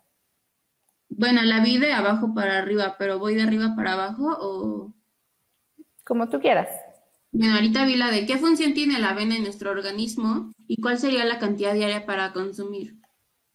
[1.09, 4.93] Bueno, la vi de abajo para arriba, pero voy de arriba para abajo o...
[6.03, 6.69] Como tú quieras.
[7.31, 10.97] Bueno, ahorita vi la de qué función tiene la avena en nuestro organismo y cuál
[10.97, 12.95] sería la cantidad diaria para consumir.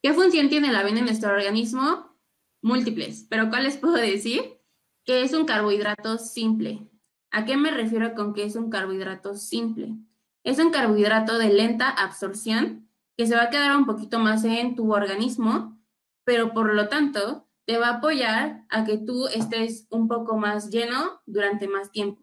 [0.00, 2.16] ¿Qué función tiene la avena en nuestro organismo?
[2.62, 4.60] Múltiples, pero ¿cuál les puedo decir?
[5.04, 6.88] Que es un carbohidrato simple.
[7.32, 9.96] ¿A qué me refiero con que es un carbohidrato simple?
[10.44, 14.74] Es un carbohidrato de lenta absorción que se va a quedar un poquito más en
[14.74, 15.80] tu organismo,
[16.24, 20.70] pero por lo tanto te va a apoyar a que tú estés un poco más
[20.70, 22.22] lleno durante más tiempo.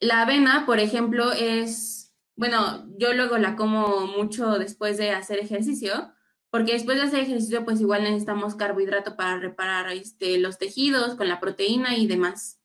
[0.00, 6.12] La avena, por ejemplo, es, bueno, yo luego la como mucho después de hacer ejercicio,
[6.50, 11.28] porque después de hacer ejercicio, pues igual necesitamos carbohidrato para reparar este, los tejidos con
[11.28, 12.60] la proteína y demás.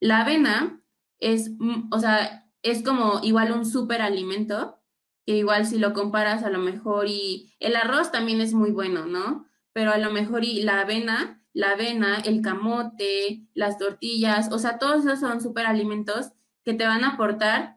[0.00, 0.82] La avena
[1.18, 4.79] es, mm, o sea, es como igual un superalimento
[5.30, 9.06] que igual si lo comparas a lo mejor y el arroz también es muy bueno,
[9.06, 9.46] ¿no?
[9.72, 14.78] Pero a lo mejor y la avena, la avena, el camote, las tortillas, o sea,
[14.78, 16.32] todos esos son superalimentos
[16.64, 17.76] que te van a aportar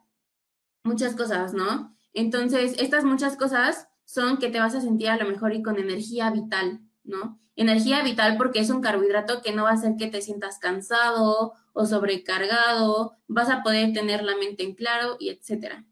[0.84, 1.96] muchas cosas, ¿no?
[2.12, 5.78] Entonces, estas muchas cosas son que te vas a sentir a lo mejor y con
[5.78, 7.40] energía vital, ¿no?
[7.56, 11.54] Energía vital porque es un carbohidrato que no va a hacer que te sientas cansado
[11.74, 15.86] o sobrecargado, vas a poder tener la mente en claro y etcétera.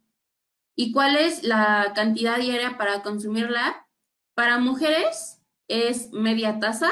[0.76, 3.88] ¿Y cuál es la cantidad diaria para consumirla?
[4.36, 6.92] Para mujeres es media taza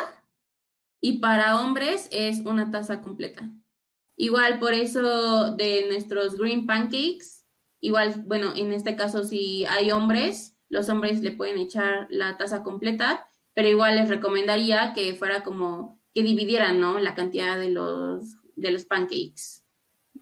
[1.01, 3.49] y para hombres es una taza completa.
[4.17, 7.45] Igual por eso de nuestros green pancakes,
[7.80, 12.61] igual, bueno, en este caso si hay hombres, los hombres le pueden echar la taza
[12.61, 16.99] completa, pero igual les recomendaría que fuera como que dividieran, ¿no?
[16.99, 19.59] La cantidad de los, de los pancakes.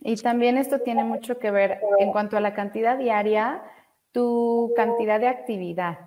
[0.02, 3.64] Y también esto tiene mucho que ver en cuanto a la cantidad diaria,
[4.12, 6.00] tu cantidad de actividad.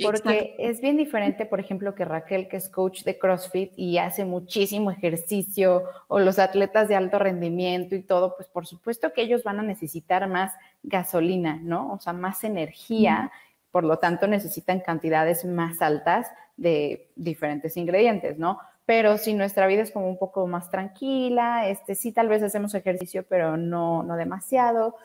[0.00, 4.24] Porque es bien diferente, por ejemplo, que Raquel, que es coach de CrossFit y hace
[4.24, 9.42] muchísimo ejercicio, o los atletas de alto rendimiento y todo, pues por supuesto que ellos
[9.42, 10.52] van a necesitar más
[10.84, 11.92] gasolina, ¿no?
[11.92, 13.32] O sea, más energía,
[13.72, 18.60] por lo tanto necesitan cantidades más altas de diferentes ingredientes, ¿no?
[18.88, 22.74] Pero si nuestra vida es como un poco más tranquila, este, sí tal vez hacemos
[22.74, 24.96] ejercicio, pero no, no demasiado.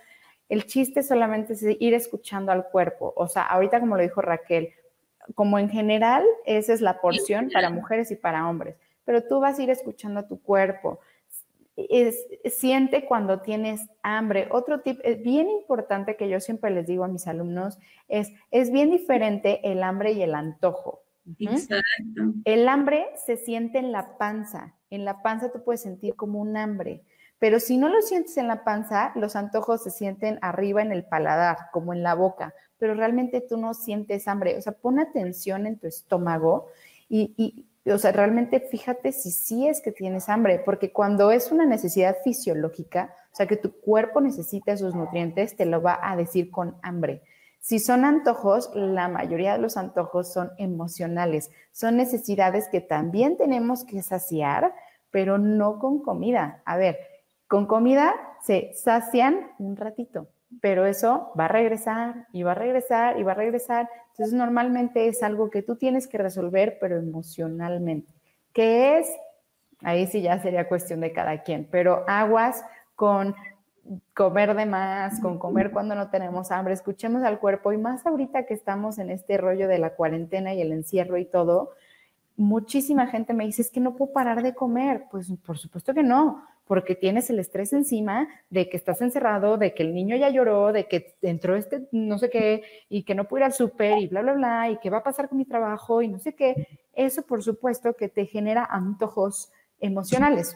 [0.47, 3.11] El chiste solamente es ir escuchando al cuerpo.
[3.17, 4.69] O sea, ahorita como lo dijo Raquel,
[5.35, 9.59] como en general, esa es la porción para mujeres y para hombres, pero tú vas
[9.59, 11.01] a ir escuchando a tu cuerpo.
[11.75, 14.47] Es, siente cuando tienes hambre.
[14.51, 17.77] Otro tip es bien importante que yo siempre les digo a mis alumnos
[18.07, 21.02] es, es bien diferente el hambre y el antojo.
[22.45, 24.75] El hambre se siente en la panza.
[24.89, 27.03] En la panza tú puedes sentir como un hambre.
[27.39, 31.03] Pero si no lo sientes en la panza, los antojos se sienten arriba en el
[31.03, 32.53] paladar, como en la boca.
[32.77, 34.57] Pero realmente tú no sientes hambre.
[34.57, 36.67] O sea, pon atención en tu estómago
[37.09, 41.51] y, y o sea, realmente fíjate si sí es que tienes hambre, porque cuando es
[41.51, 46.15] una necesidad fisiológica, o sea, que tu cuerpo necesita esos nutrientes, te lo va a
[46.15, 47.23] decir con hambre.
[47.63, 53.85] Si son antojos, la mayoría de los antojos son emocionales, son necesidades que también tenemos
[53.85, 54.75] que saciar,
[55.11, 56.61] pero no con comida.
[56.65, 56.99] A ver,
[57.47, 60.27] con comida se sacian un ratito,
[60.59, 63.89] pero eso va a regresar y va a regresar y va a regresar.
[64.09, 68.11] Entonces, normalmente es algo que tú tienes que resolver, pero emocionalmente.
[68.51, 69.07] ¿Qué es?
[69.83, 73.33] Ahí sí ya sería cuestión de cada quien, pero aguas con
[74.13, 78.45] comer de más, con comer cuando no tenemos hambre, escuchemos al cuerpo y más ahorita
[78.45, 81.73] que estamos en este rollo de la cuarentena y el encierro y todo,
[82.35, 85.05] muchísima gente me dice, es que no puedo parar de comer.
[85.11, 89.73] Pues por supuesto que no, porque tienes el estrés encima de que estás encerrado, de
[89.73, 93.25] que el niño ya lloró, de que entró este no sé qué y que no
[93.25, 95.45] puedo ir al súper y bla, bla, bla, y qué va a pasar con mi
[95.45, 96.67] trabajo y no sé qué.
[96.93, 100.55] Eso por supuesto que te genera antojos emocionales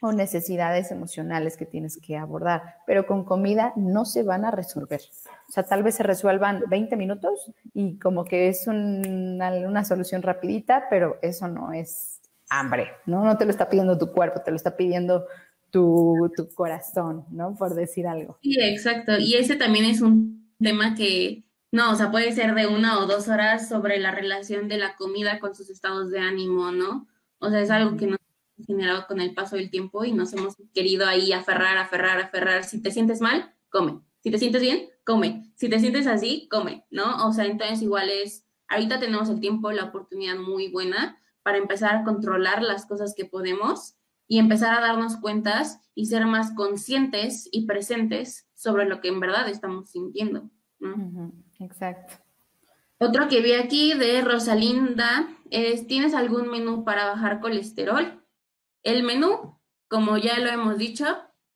[0.00, 5.00] o necesidades emocionales que tienes que abordar, pero con comida no se van a resolver.
[5.48, 10.84] O sea, tal vez se resuelvan 20 minutos y como que es una, solución rapidita,
[10.90, 13.24] pero eso no es hambre, ¿no?
[13.24, 15.26] No te lo está pidiendo tu cuerpo, te lo está pidiendo
[15.70, 17.56] tu, tu corazón, ¿no?
[17.56, 18.38] Por decir algo.
[18.42, 19.18] Sí, exacto.
[19.18, 23.06] Y ese también es un tema que, no, o sea, puede ser de una o
[23.06, 27.08] dos horas sobre la relación de la comida con sus estados de ánimo, ¿no?
[27.38, 28.16] O sea, es algo que no
[28.64, 32.64] generado con el paso del tiempo y nos hemos querido ahí aferrar, aferrar, aferrar.
[32.64, 34.00] Si te sientes mal, come.
[34.20, 35.52] Si te sientes bien, come.
[35.56, 37.26] Si te sientes así, come, ¿no?
[37.26, 41.96] O sea, entonces igual es, ahorita tenemos el tiempo, la oportunidad muy buena para empezar
[41.96, 43.96] a controlar las cosas que podemos
[44.28, 49.20] y empezar a darnos cuentas y ser más conscientes y presentes sobre lo que en
[49.20, 50.48] verdad estamos sintiendo.
[50.78, 51.32] ¿no?
[51.58, 52.14] Exacto.
[52.98, 58.21] Otro que vi aquí de Rosalinda es, ¿tienes algún menú para bajar colesterol?
[58.82, 61.06] El menú, como ya lo hemos dicho,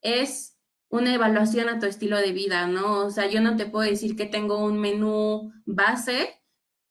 [0.01, 0.57] es
[0.89, 3.05] una evaluación a tu estilo de vida, ¿no?
[3.05, 6.41] O sea, yo no te puedo decir que tengo un menú base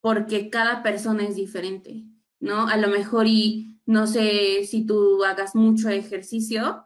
[0.01, 2.05] porque cada persona es diferente,
[2.39, 2.69] ¿no?
[2.69, 6.85] A lo mejor y no sé si tú hagas mucho ejercicio,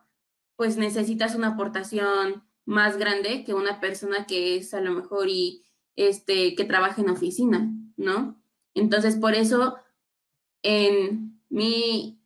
[0.57, 5.65] pues necesitas una aportación más grande que una persona que es a lo mejor y
[5.97, 8.41] este que trabaja en oficina, ¿no?
[8.75, 9.77] Entonces, por eso
[10.63, 12.20] en mi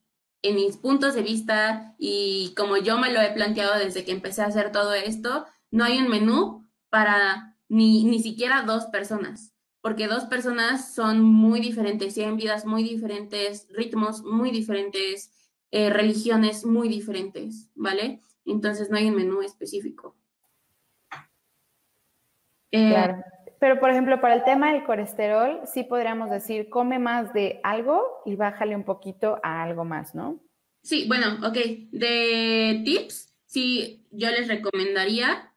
[0.44, 4.42] en mis puntos de vista y como yo me lo he planteado desde que empecé
[4.42, 10.06] a hacer todo esto, no hay un menú para ni, ni siquiera dos personas, porque
[10.06, 15.32] dos personas son muy diferentes, tienen vidas muy diferentes, ritmos muy diferentes,
[15.70, 18.20] eh, religiones muy diferentes, ¿vale?
[18.44, 20.14] Entonces no hay un menú específico.
[22.70, 23.16] Eh, claro.
[23.64, 28.20] Pero, por ejemplo, para el tema del colesterol, sí podríamos decir, come más de algo
[28.26, 30.38] y bájale un poquito a algo más, ¿no?
[30.82, 31.56] Sí, bueno, ok.
[31.90, 35.54] De tips, sí, yo les recomendaría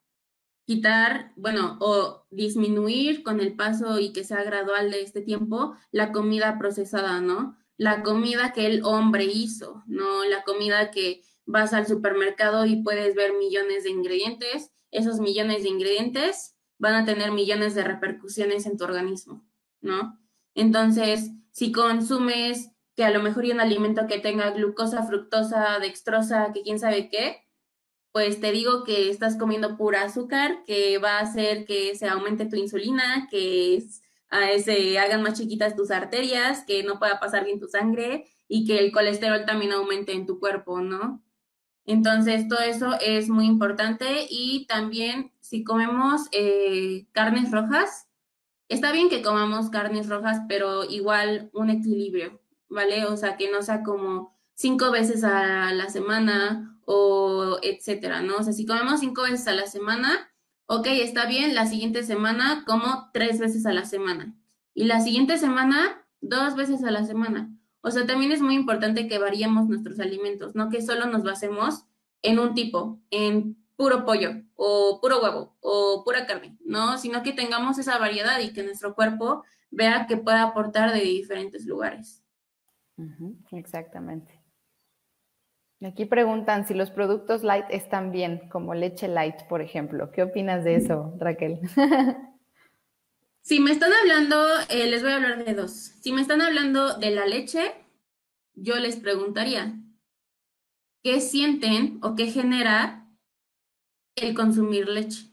[0.66, 6.14] quitar, bueno, o disminuir con el paso y que sea gradual de este tiempo la
[6.14, 7.58] comida procesada, ¿no?
[7.76, 10.24] La comida que el hombre hizo, ¿no?
[10.24, 14.72] La comida que vas al supermercado y puedes ver millones de ingredientes.
[14.92, 19.46] Esos millones de ingredientes van a tener millones de repercusiones en tu organismo,
[19.82, 20.20] ¿no?
[20.54, 26.52] Entonces, si consumes que a lo mejor hay un alimento que tenga glucosa, fructosa, dextrosa,
[26.54, 27.44] que quién sabe qué,
[28.12, 32.48] pues te digo que estás comiendo pura azúcar, que va a hacer que se aumente
[32.48, 33.84] tu insulina, que
[34.64, 38.80] se hagan más chiquitas tus arterias, que no pueda pasar bien tu sangre y que
[38.80, 41.24] el colesterol también aumente en tu cuerpo, ¿no?
[41.86, 48.10] Entonces, todo eso es muy importante y también si comemos eh, carnes rojas,
[48.68, 53.06] está bien que comamos carnes rojas, pero igual un equilibrio, ¿vale?
[53.06, 58.38] O sea, que no sea como cinco veces a la semana o etcétera, ¿no?
[58.38, 60.30] O sea, si comemos cinco veces a la semana,
[60.66, 64.36] ok, está bien, la siguiente semana como tres veces a la semana
[64.74, 67.50] y la siguiente semana dos veces a la semana.
[67.80, 71.86] O sea, también es muy importante que variemos nuestros alimentos, no que solo nos basemos
[72.22, 76.98] en un tipo, en puro pollo o puro huevo o pura carne, ¿no?
[76.98, 81.66] Sino que tengamos esa variedad y que nuestro cuerpo vea que puede aportar de diferentes
[81.66, 82.24] lugares.
[83.52, 84.42] Exactamente.
[85.86, 90.12] Aquí preguntan si los productos light están bien, como leche light, por ejemplo.
[90.12, 91.60] ¿Qué opinas de eso, Raquel?
[93.42, 95.72] si me están hablando, eh, les voy a hablar de dos.
[96.02, 97.76] Si me están hablando de la leche,
[98.56, 99.76] yo les preguntaría,
[101.04, 103.07] ¿qué sienten o qué genera
[104.18, 105.26] el consumir leche?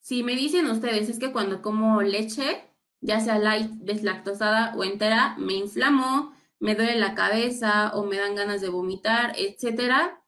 [0.00, 2.64] Si me dicen ustedes, es que cuando como leche,
[3.00, 8.34] ya sea light, deslactosada o entera, me inflamo, me duele la cabeza o me dan
[8.34, 10.22] ganas de vomitar, etcétera,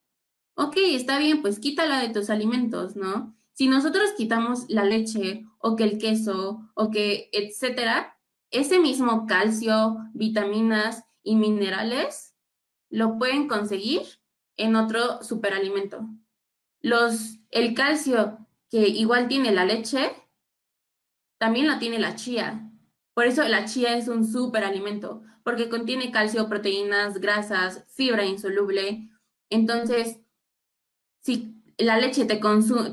[0.55, 3.35] ok, está bien, pues quítala de tus alimentos, ¿no?
[3.53, 8.19] Si nosotros quitamos la leche o que el queso o que, etcétera,
[8.51, 12.35] ese mismo calcio, vitaminas y minerales
[12.91, 14.03] lo pueden conseguir
[14.57, 16.07] en otro superalimento.
[16.81, 18.39] Los, el calcio
[18.71, 20.13] que igual tiene la leche,
[21.39, 22.69] también lo tiene la chía.
[23.15, 29.11] Por eso la chía es un súper alimento, porque contiene calcio, proteínas, grasas, fibra insoluble.
[29.51, 30.19] Entonces,
[31.21, 32.41] si la leche te,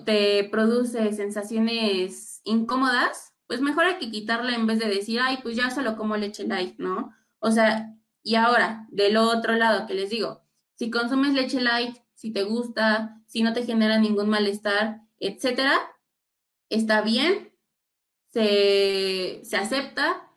[0.05, 5.55] te produce sensaciones incómodas, pues mejor hay que quitarla en vez de decir, ay, pues
[5.55, 7.13] ya solo como leche light, ¿no?
[7.39, 10.43] O sea, y ahora, del otro lado que les digo,
[10.75, 15.79] si consumes leche light, si te gusta, si no te genera ningún malestar, etcétera,
[16.67, 17.53] está bien,
[18.27, 20.29] se, se acepta,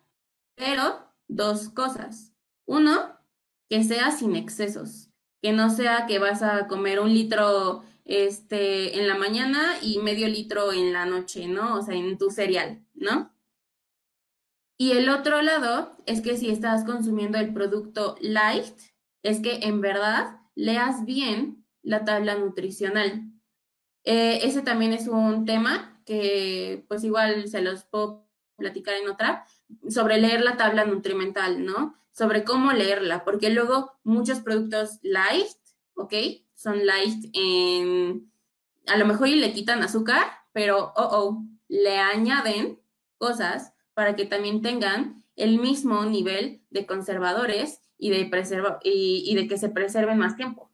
[0.55, 2.31] pero dos cosas.
[2.65, 3.19] Uno,
[3.69, 5.09] que sea sin excesos,
[5.41, 10.29] que no sea que vas a comer un litro este, en la mañana y medio
[10.29, 11.75] litro en la noche, ¿no?
[11.75, 13.35] O sea, en tu cereal, ¿no?
[14.77, 18.73] Y el otro lado es que si estás consumiendo el producto light,
[19.21, 23.31] es que en verdad leas bien la tabla nutricional.
[24.03, 28.27] Eh, ese también es un tema que pues igual se los puedo
[28.57, 29.45] platicar en otra,
[29.89, 31.95] sobre leer la tabla nutrimental, ¿no?
[32.11, 35.47] Sobre cómo leerla, porque luego muchos productos light,
[35.95, 36.13] ¿ok?
[36.55, 38.31] Son light en,
[38.87, 42.79] a lo mejor y le quitan azúcar, pero, oh, le añaden
[43.17, 49.47] cosas para que también tengan el mismo nivel de conservadores y de, preserva y, de
[49.47, 50.69] que se preserven más tiempo.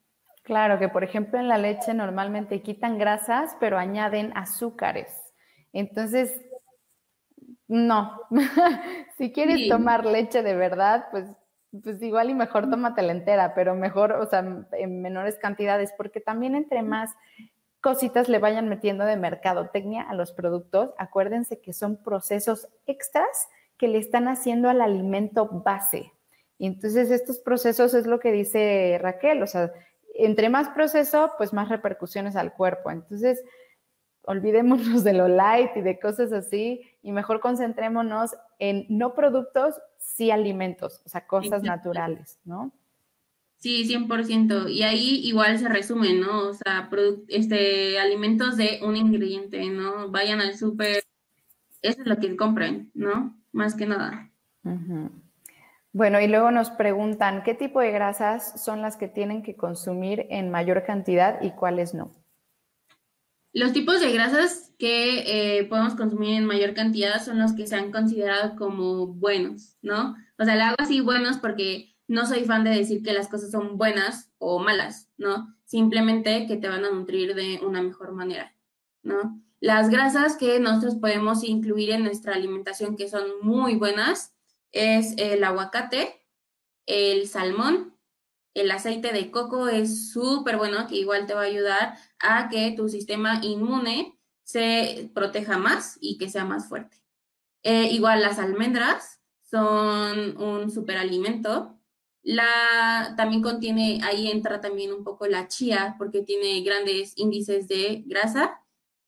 [0.49, 5.13] Claro, que por ejemplo en la leche normalmente quitan grasas, pero añaden azúcares.
[5.73, 6.41] Entonces,
[7.67, 8.19] no.
[9.19, 11.25] si quieres tomar leche de verdad, pues,
[11.83, 16.55] pues igual y mejor tómatela entera, pero mejor, o sea, en menores cantidades, porque también
[16.55, 17.11] entre más
[17.79, 23.87] cositas le vayan metiendo de mercadotecnia a los productos, acuérdense que son procesos extras que
[23.87, 26.11] le están haciendo al alimento base.
[26.57, 29.71] Y entonces estos procesos es lo que dice Raquel, o sea,
[30.25, 32.91] entre más proceso, pues más repercusiones al cuerpo.
[32.91, 33.43] Entonces,
[34.23, 40.31] olvidémonos de lo light y de cosas así y mejor concentrémonos en no productos, sí
[40.31, 42.71] alimentos, o sea, cosas naturales, ¿no?
[43.57, 44.69] Sí, 100%.
[44.69, 46.49] Y ahí igual se resume, ¿no?
[46.49, 46.89] O sea,
[47.27, 50.09] este, alimentos de un ingrediente, ¿no?
[50.09, 51.03] Vayan al súper,
[51.81, 53.37] eso es lo que compren, ¿no?
[53.51, 54.31] Más que nada.
[55.91, 60.27] Bueno, y luego nos preguntan, ¿qué tipo de grasas son las que tienen que consumir
[60.29, 62.13] en mayor cantidad y cuáles no?
[63.51, 67.75] Los tipos de grasas que eh, podemos consumir en mayor cantidad son los que se
[67.75, 70.15] han considerado como buenos, ¿no?
[70.37, 73.49] O sea, le hago así buenos porque no soy fan de decir que las cosas
[73.49, 75.55] son buenas o malas, ¿no?
[75.65, 78.55] Simplemente que te van a nutrir de una mejor manera,
[79.01, 79.41] ¿no?
[79.59, 84.35] Las grasas que nosotros podemos incluir en nuestra alimentación que son muy buenas
[84.71, 86.25] es el aguacate,
[86.85, 87.97] el salmón,
[88.53, 92.71] el aceite de coco es súper bueno, que igual te va a ayudar a que
[92.71, 96.97] tu sistema inmune se proteja más y que sea más fuerte.
[97.63, 101.79] Eh, igual las almendras son un superalimento
[102.23, 108.03] la, también contiene, ahí entra también un poco la chía, porque tiene grandes índices de
[108.05, 108.61] grasa.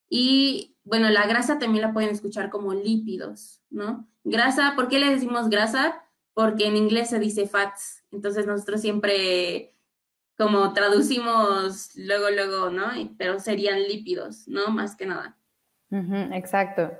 [0.08, 4.08] Y bueno, la grasa también la pueden escuchar como lípidos, ¿no?
[4.24, 6.04] Grasa, ¿por qué le decimos grasa?
[6.34, 8.04] Porque en inglés se dice fats.
[8.10, 9.72] Entonces nosotros siempre
[10.36, 12.86] como traducimos luego, luego, ¿no?
[13.18, 14.68] Pero serían lípidos, ¿no?
[14.68, 15.36] Más que nada.
[15.90, 16.90] exacto.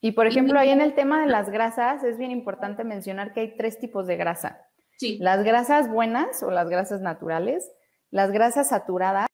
[0.00, 3.40] Y por ejemplo, ahí en el tema de las grasas es bien importante mencionar que
[3.40, 4.60] hay tres tipos de grasa.
[5.18, 7.70] Las grasas buenas o las grasas naturales,
[8.10, 9.26] las grasas saturadas.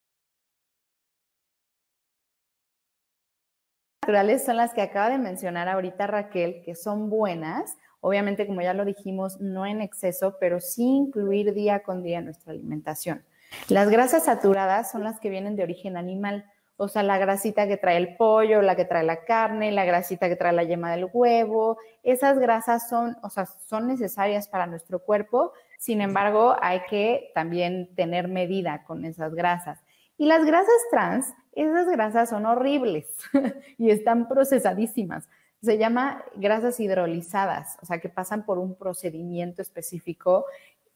[4.45, 8.85] Son las que acaba de mencionar ahorita Raquel, que son buenas, obviamente como ya lo
[8.85, 13.23] dijimos, no en exceso, pero sí incluir día con día nuestra alimentación.
[13.69, 16.45] Las grasas saturadas son las que vienen de origen animal,
[16.77, 20.29] o sea, la grasita que trae el pollo, la que trae la carne, la grasita
[20.29, 25.01] que trae la yema del huevo, esas grasas son, o sea, son necesarias para nuestro
[25.01, 29.81] cuerpo, sin embargo, hay que también tener medida con esas grasas.
[30.17, 31.33] Y las grasas trans,
[31.63, 33.07] esas grasas son horribles
[33.79, 35.29] y están procesadísimas.
[35.63, 40.47] Se llama grasas hidrolizadas, o sea, que pasan por un procedimiento específico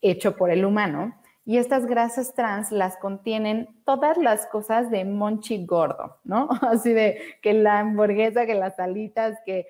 [0.00, 1.14] hecho por el humano
[1.46, 6.48] y estas grasas trans las contienen todas las cosas de monchi gordo, ¿no?
[6.62, 9.66] Así de que la hamburguesa, que las alitas, que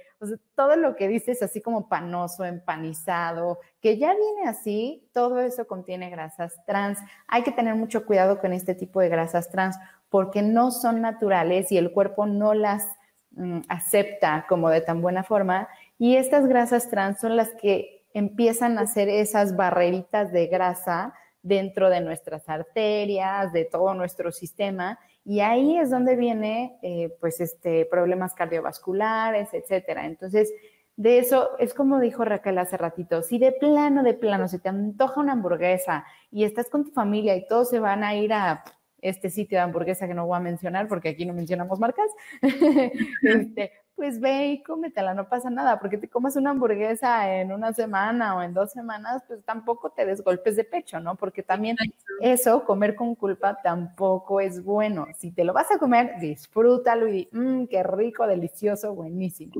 [0.54, 6.08] todo lo que dices así como panoso, empanizado, que ya viene así, todo eso contiene
[6.08, 6.98] grasas trans.
[7.26, 9.76] Hay que tener mucho cuidado con este tipo de grasas trans
[10.14, 12.86] porque no son naturales y el cuerpo no las
[13.32, 15.66] mm, acepta como de tan buena forma.
[15.98, 21.90] Y estas grasas trans son las que empiezan a hacer esas barreritas de grasa dentro
[21.90, 27.84] de nuestras arterias, de todo nuestro sistema, y ahí es donde viene, eh, pues, este,
[27.90, 30.06] problemas cardiovasculares, etcétera.
[30.06, 30.52] Entonces,
[30.94, 34.68] de eso, es como dijo Raquel hace ratito, si de plano, de plano se te
[34.68, 38.62] antoja una hamburguesa y estás con tu familia y todos se van a ir a
[39.04, 42.10] este sitio de hamburguesa que no voy a mencionar porque aquí no mencionamos marcas,
[43.22, 47.72] este, pues ve y cómetela, no pasa nada, porque te comas una hamburguesa en una
[47.72, 51.16] semana o en dos semanas, pues tampoco te des golpes de pecho, ¿no?
[51.16, 51.76] Porque también
[52.20, 55.06] eso, comer con culpa, tampoco es bueno.
[55.16, 59.52] Si te lo vas a comer, disfrútalo y mmm, qué rico, delicioso, buenísimo.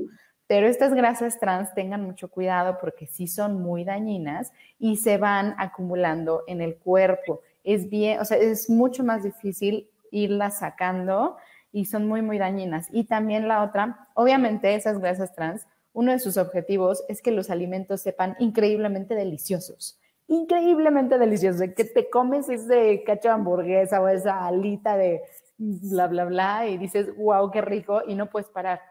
[0.47, 5.55] Pero estas grasas trans tengan mucho cuidado porque sí son muy dañinas y se van
[5.57, 7.41] acumulando en el cuerpo.
[7.65, 11.35] Es bien, o sea, es mucho más difícil irlas sacando
[11.71, 12.87] y son muy, muy dañinas.
[12.91, 17.49] Y también la otra, obviamente esas grasas trans, uno de sus objetivos es que los
[17.49, 19.99] alimentos sepan increíblemente deliciosos.
[20.27, 21.61] Increíblemente deliciosos.
[21.75, 25.21] Que te comes ese cacho de hamburguesa o esa alita de
[25.57, 28.81] bla, bla, bla y dices, wow, qué rico y no puedes parar.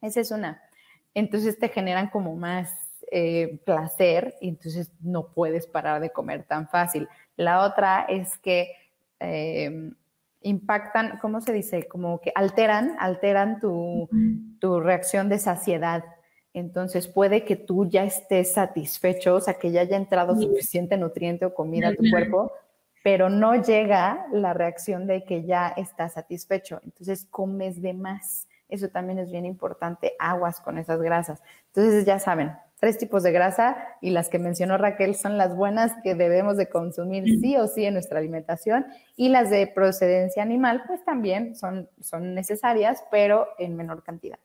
[0.00, 0.62] Esa es una
[1.16, 2.70] entonces te generan como más
[3.10, 7.08] eh, placer y entonces no puedes parar de comer tan fácil.
[7.36, 8.72] La otra es que
[9.20, 9.92] eh,
[10.42, 11.86] impactan, ¿cómo se dice?
[11.88, 14.08] Como que alteran, alteran tu,
[14.60, 16.04] tu reacción de saciedad.
[16.54, 21.44] Entonces puede que tú ya estés satisfecho, o sea, que ya haya entrado suficiente nutriente
[21.44, 22.52] o comida a tu cuerpo,
[23.04, 26.80] pero no llega la reacción de que ya estás satisfecho.
[26.84, 28.48] Entonces comes de más.
[28.68, 31.42] Eso también es bien importante, aguas con esas grasas.
[31.66, 35.92] Entonces ya saben, tres tipos de grasa y las que mencionó Raquel son las buenas
[36.02, 40.84] que debemos de consumir sí o sí en nuestra alimentación y las de procedencia animal
[40.86, 44.38] pues también son, son necesarias pero en menor cantidad.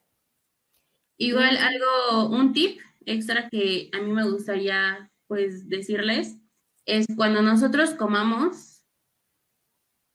[1.18, 6.38] Igual algo, un tip extra que a mí me gustaría pues decirles
[6.86, 8.72] es cuando nosotros comamos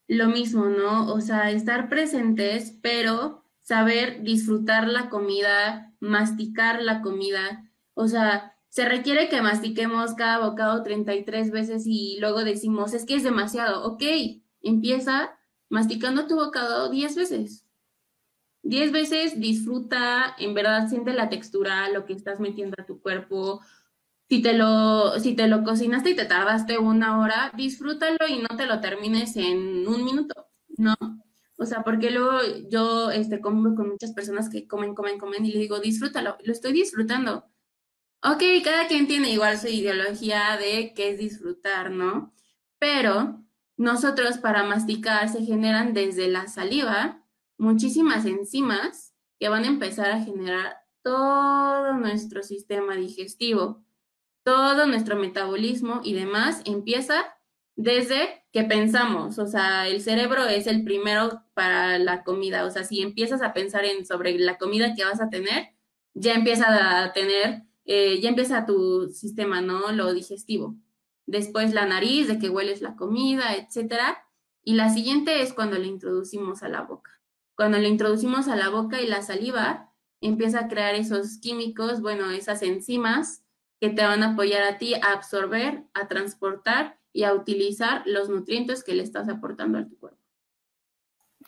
[0.08, 1.12] lo mismo, ¿no?
[1.12, 7.65] O sea, estar presentes, pero saber disfrutar la comida, masticar la comida.
[7.98, 13.14] O sea, se requiere que mastiquemos cada bocado 33 veces y luego decimos, es que
[13.14, 13.86] es demasiado.
[13.86, 14.02] Ok,
[14.60, 15.38] empieza
[15.70, 17.64] masticando tu bocado 10 veces.
[18.64, 23.62] 10 veces disfruta, en verdad siente la textura, lo que estás metiendo a tu cuerpo.
[24.28, 28.58] Si te lo, si te lo cocinaste y te tardaste una hora, disfrútalo y no
[28.58, 30.96] te lo termines en un minuto, ¿no?
[31.56, 35.52] O sea, porque luego yo este, como con muchas personas que comen, comen, comen y
[35.52, 37.46] le digo, disfrútalo, lo estoy disfrutando.
[38.22, 42.34] Ok, cada quien tiene igual su ideología de qué es disfrutar, ¿no?
[42.78, 43.44] Pero
[43.76, 47.22] nosotros para masticar se generan desde la saliva
[47.58, 53.84] muchísimas enzimas que van a empezar a generar todo nuestro sistema digestivo,
[54.44, 57.24] todo nuestro metabolismo y demás empieza
[57.76, 62.84] desde que pensamos, o sea, el cerebro es el primero para la comida, o sea,
[62.84, 65.74] si empiezas a pensar en sobre la comida que vas a tener,
[66.14, 69.92] ya empieza a tener, eh, ya empieza tu sistema, ¿no?
[69.92, 70.76] Lo digestivo.
[71.26, 74.24] Después la nariz, de que hueles la comida, etcétera.
[74.62, 77.12] Y la siguiente es cuando le introducimos a la boca.
[77.56, 82.30] Cuando le introducimos a la boca y la saliva, empieza a crear esos químicos, bueno,
[82.30, 83.44] esas enzimas
[83.80, 88.28] que te van a apoyar a ti a absorber, a transportar y a utilizar los
[88.28, 90.20] nutrientes que le estás aportando a tu cuerpo.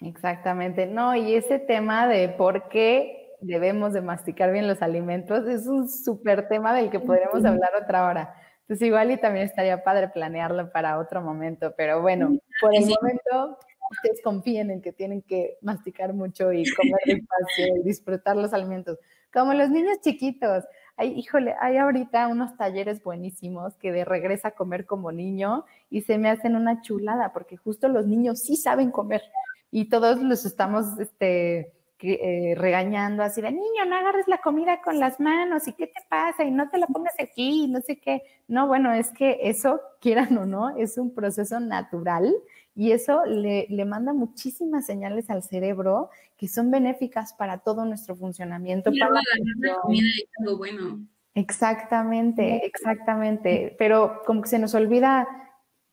[0.00, 5.66] Exactamente, no, y ese tema de por qué debemos de masticar bien los alimentos es
[5.66, 8.34] un súper tema del que podremos hablar otra hora.
[8.62, 13.58] Entonces igual y también estaría padre planearlo para otro momento, pero bueno, por el momento
[13.90, 18.98] ustedes confíen en que tienen que masticar mucho y comer despacio y disfrutar los alimentos,
[19.32, 20.64] como los niños chiquitos.
[20.96, 26.02] Hay, híjole, hay ahorita unos talleres buenísimos que de regresa a comer como niño y
[26.02, 29.22] se me hacen una chulada porque justo los niños sí saben comer
[29.70, 34.98] y todos los estamos este, eh, regañando así de niño, no agarres la comida con
[34.98, 37.98] las manos y qué te pasa y no te la pongas aquí y no sé
[37.98, 38.22] qué.
[38.46, 42.34] No, bueno, es que eso, quieran o no, es un proceso natural
[42.74, 48.14] y eso le, le manda muchísimas señales al cerebro que son benéficas para todo nuestro
[48.14, 48.90] funcionamiento.
[48.92, 51.00] Y para la comida es algo bueno.
[51.34, 53.74] Exactamente, exactamente.
[53.78, 55.26] Pero como que se nos olvida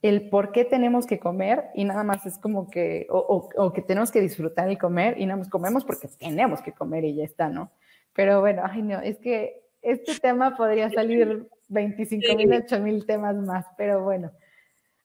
[0.10, 3.82] el por qué tenemos que comer y nada más es como que, o, o, que
[3.82, 7.24] tenemos que disfrutar y comer y nada más comemos porque tenemos que comer y ya
[7.24, 7.72] está, ¿no?
[8.14, 13.36] Pero bueno, ay no, es que este tema podría salir 25 mil, 8 mil temas
[13.36, 14.32] más, pero bueno.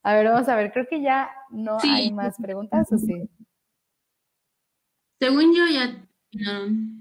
[0.03, 3.29] A ver, vamos a ver, creo que ya no hay más preguntas, ¿o sí?
[5.19, 7.01] Según yo ya no.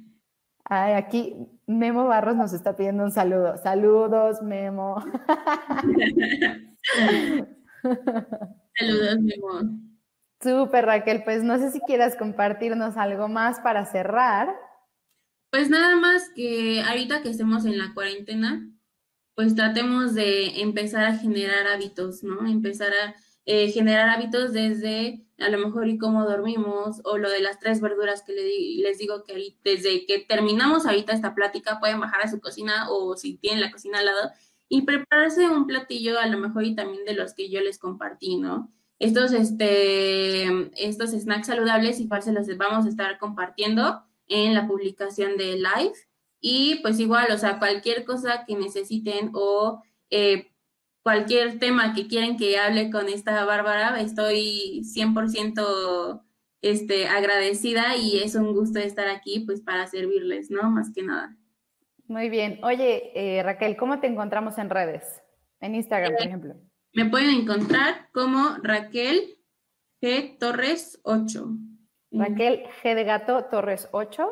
[0.63, 1.35] Ay, aquí
[1.67, 3.57] Memo Barros nos está pidiendo un saludo.
[3.57, 5.03] Saludos, Memo.
[8.77, 9.80] Saludos, Memo.
[10.41, 11.23] Súper, Raquel.
[11.23, 14.56] Pues no sé si quieras compartirnos algo más para cerrar.
[15.51, 18.69] Pues nada más que ahorita que estemos en la cuarentena,
[19.35, 22.47] pues tratemos de empezar a generar hábitos, ¿no?
[22.47, 23.15] Empezar a
[23.45, 27.81] eh, generar hábitos desde a lo mejor y cómo dormimos o lo de las tres
[27.81, 32.39] verduras que les digo que desde que terminamos ahorita esta plática pueden bajar a su
[32.39, 34.30] cocina o si tienen la cocina al lado
[34.69, 38.37] y prepararse un platillo a lo mejor y también de los que yo les compartí,
[38.37, 38.71] ¿no?
[38.99, 45.37] Estos, este, estos snacks saludables igual se los vamos a estar compartiendo en la publicación
[45.37, 45.93] de live
[46.39, 50.51] y pues igual, o sea, cualquier cosa que necesiten o eh,
[51.01, 56.21] cualquier tema que quieren que hable con esta Bárbara, estoy 100%
[56.61, 60.69] este, agradecida y es un gusto estar aquí pues para servirles, ¿no?
[60.69, 61.39] Más que nada.
[62.10, 62.60] Muy bien.
[62.64, 65.22] Oye, eh, Raquel, ¿cómo te encontramos en redes?
[65.60, 66.56] En Instagram, por eh, ejemplo.
[66.91, 69.38] Me pueden encontrar como Raquel
[70.02, 70.40] G.
[70.40, 71.48] Torres 8.
[72.11, 74.27] Raquel G de Gato Torres 8.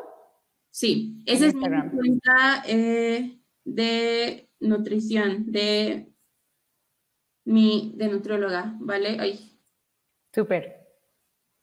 [0.70, 6.12] Sí, esa es mi cuenta eh, de nutrición, de
[7.44, 9.18] mi de nutrióloga, ¿vale?
[9.20, 9.56] Ay.
[10.34, 10.84] Súper.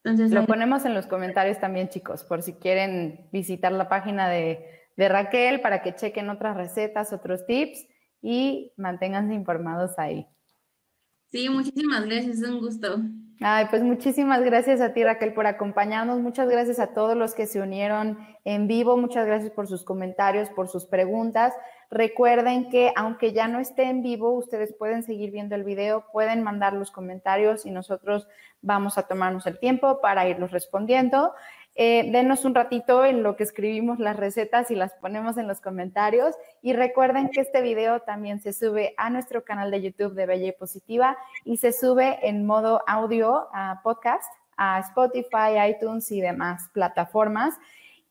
[0.06, 4.85] Entonces, lo ponemos en los comentarios también, chicos, por si quieren visitar la página de,
[4.96, 7.86] de Raquel para que chequen otras recetas, otros tips
[8.22, 10.28] y manténganse informados ahí.
[11.32, 13.00] Sí, muchísimas gracias, es un gusto.
[13.42, 16.20] Ay, pues muchísimas gracias a ti, Raquel, por acompañarnos.
[16.20, 18.96] Muchas gracias a todos los que se unieron en vivo.
[18.96, 21.54] Muchas gracias por sus comentarios, por sus preguntas.
[21.92, 26.44] Recuerden que aunque ya no esté en vivo, ustedes pueden seguir viendo el video, pueden
[26.44, 28.28] mandar los comentarios y nosotros
[28.62, 31.34] vamos a tomarnos el tiempo para irlos respondiendo.
[31.78, 35.60] Eh, denos un ratito en lo que escribimos las recetas y las ponemos en los
[35.60, 36.36] comentarios.
[36.62, 40.48] Y recuerden que este video también se sube a nuestro canal de YouTube de Bella
[40.48, 46.70] y Positiva y se sube en modo audio a podcast, a Spotify, iTunes y demás
[46.74, 47.56] plataformas.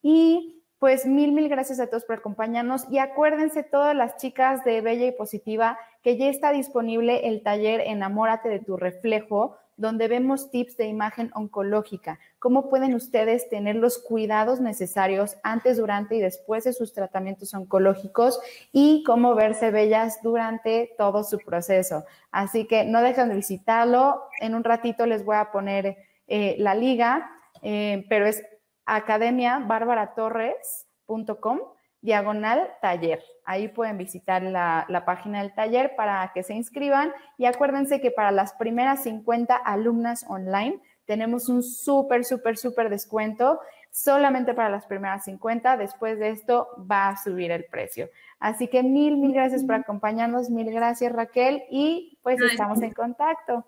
[0.03, 4.81] Y pues mil, mil gracias a todos por acompañarnos y acuérdense todas las chicas de
[4.81, 10.51] Bella y Positiva que ya está disponible el taller Enamórate de tu reflejo, donde vemos
[10.51, 16.63] tips de imagen oncológica, cómo pueden ustedes tener los cuidados necesarios antes, durante y después
[16.63, 18.39] de sus tratamientos oncológicos
[18.71, 22.05] y cómo verse bellas durante todo su proceso.
[22.31, 24.23] Así que no dejen de visitarlo.
[24.39, 25.97] En un ratito les voy a poner
[26.27, 27.29] eh, la liga,
[27.61, 28.41] eh, pero es
[28.85, 31.59] academiabarbaratorres.com
[32.05, 33.21] diagonal taller.
[33.43, 38.11] Ahí pueden visitar la, la, página del taller para que se inscriban y acuérdense que
[38.11, 43.59] para las primeras 50 alumnas online tenemos un súper, súper, súper descuento
[43.91, 45.77] solamente para las primeras 50.
[45.77, 48.09] Después de esto va a subir el precio.
[48.39, 50.49] Así que mil, mil gracias por acompañarnos.
[50.49, 53.65] Mil gracias Raquel y pues estamos en contacto.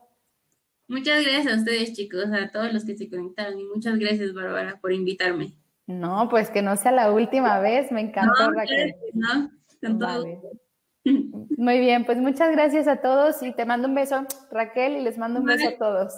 [0.89, 4.80] Muchas gracias a ustedes, chicos, a todos los que se conectaron y muchas gracias, Bárbara,
[4.80, 5.53] por invitarme.
[5.88, 8.93] No, pues que no sea la última vez, me encantó, Raquel.
[9.14, 9.49] No,
[11.57, 15.18] Muy bien, pues muchas gracias a todos y te mando un beso, Raquel, y les
[15.18, 16.14] mando un beso a todos.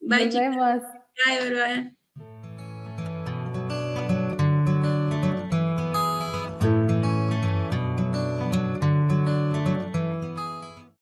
[0.00, 0.82] Bye, Nos vemos.
[1.26, 1.95] Bye, Bárbara.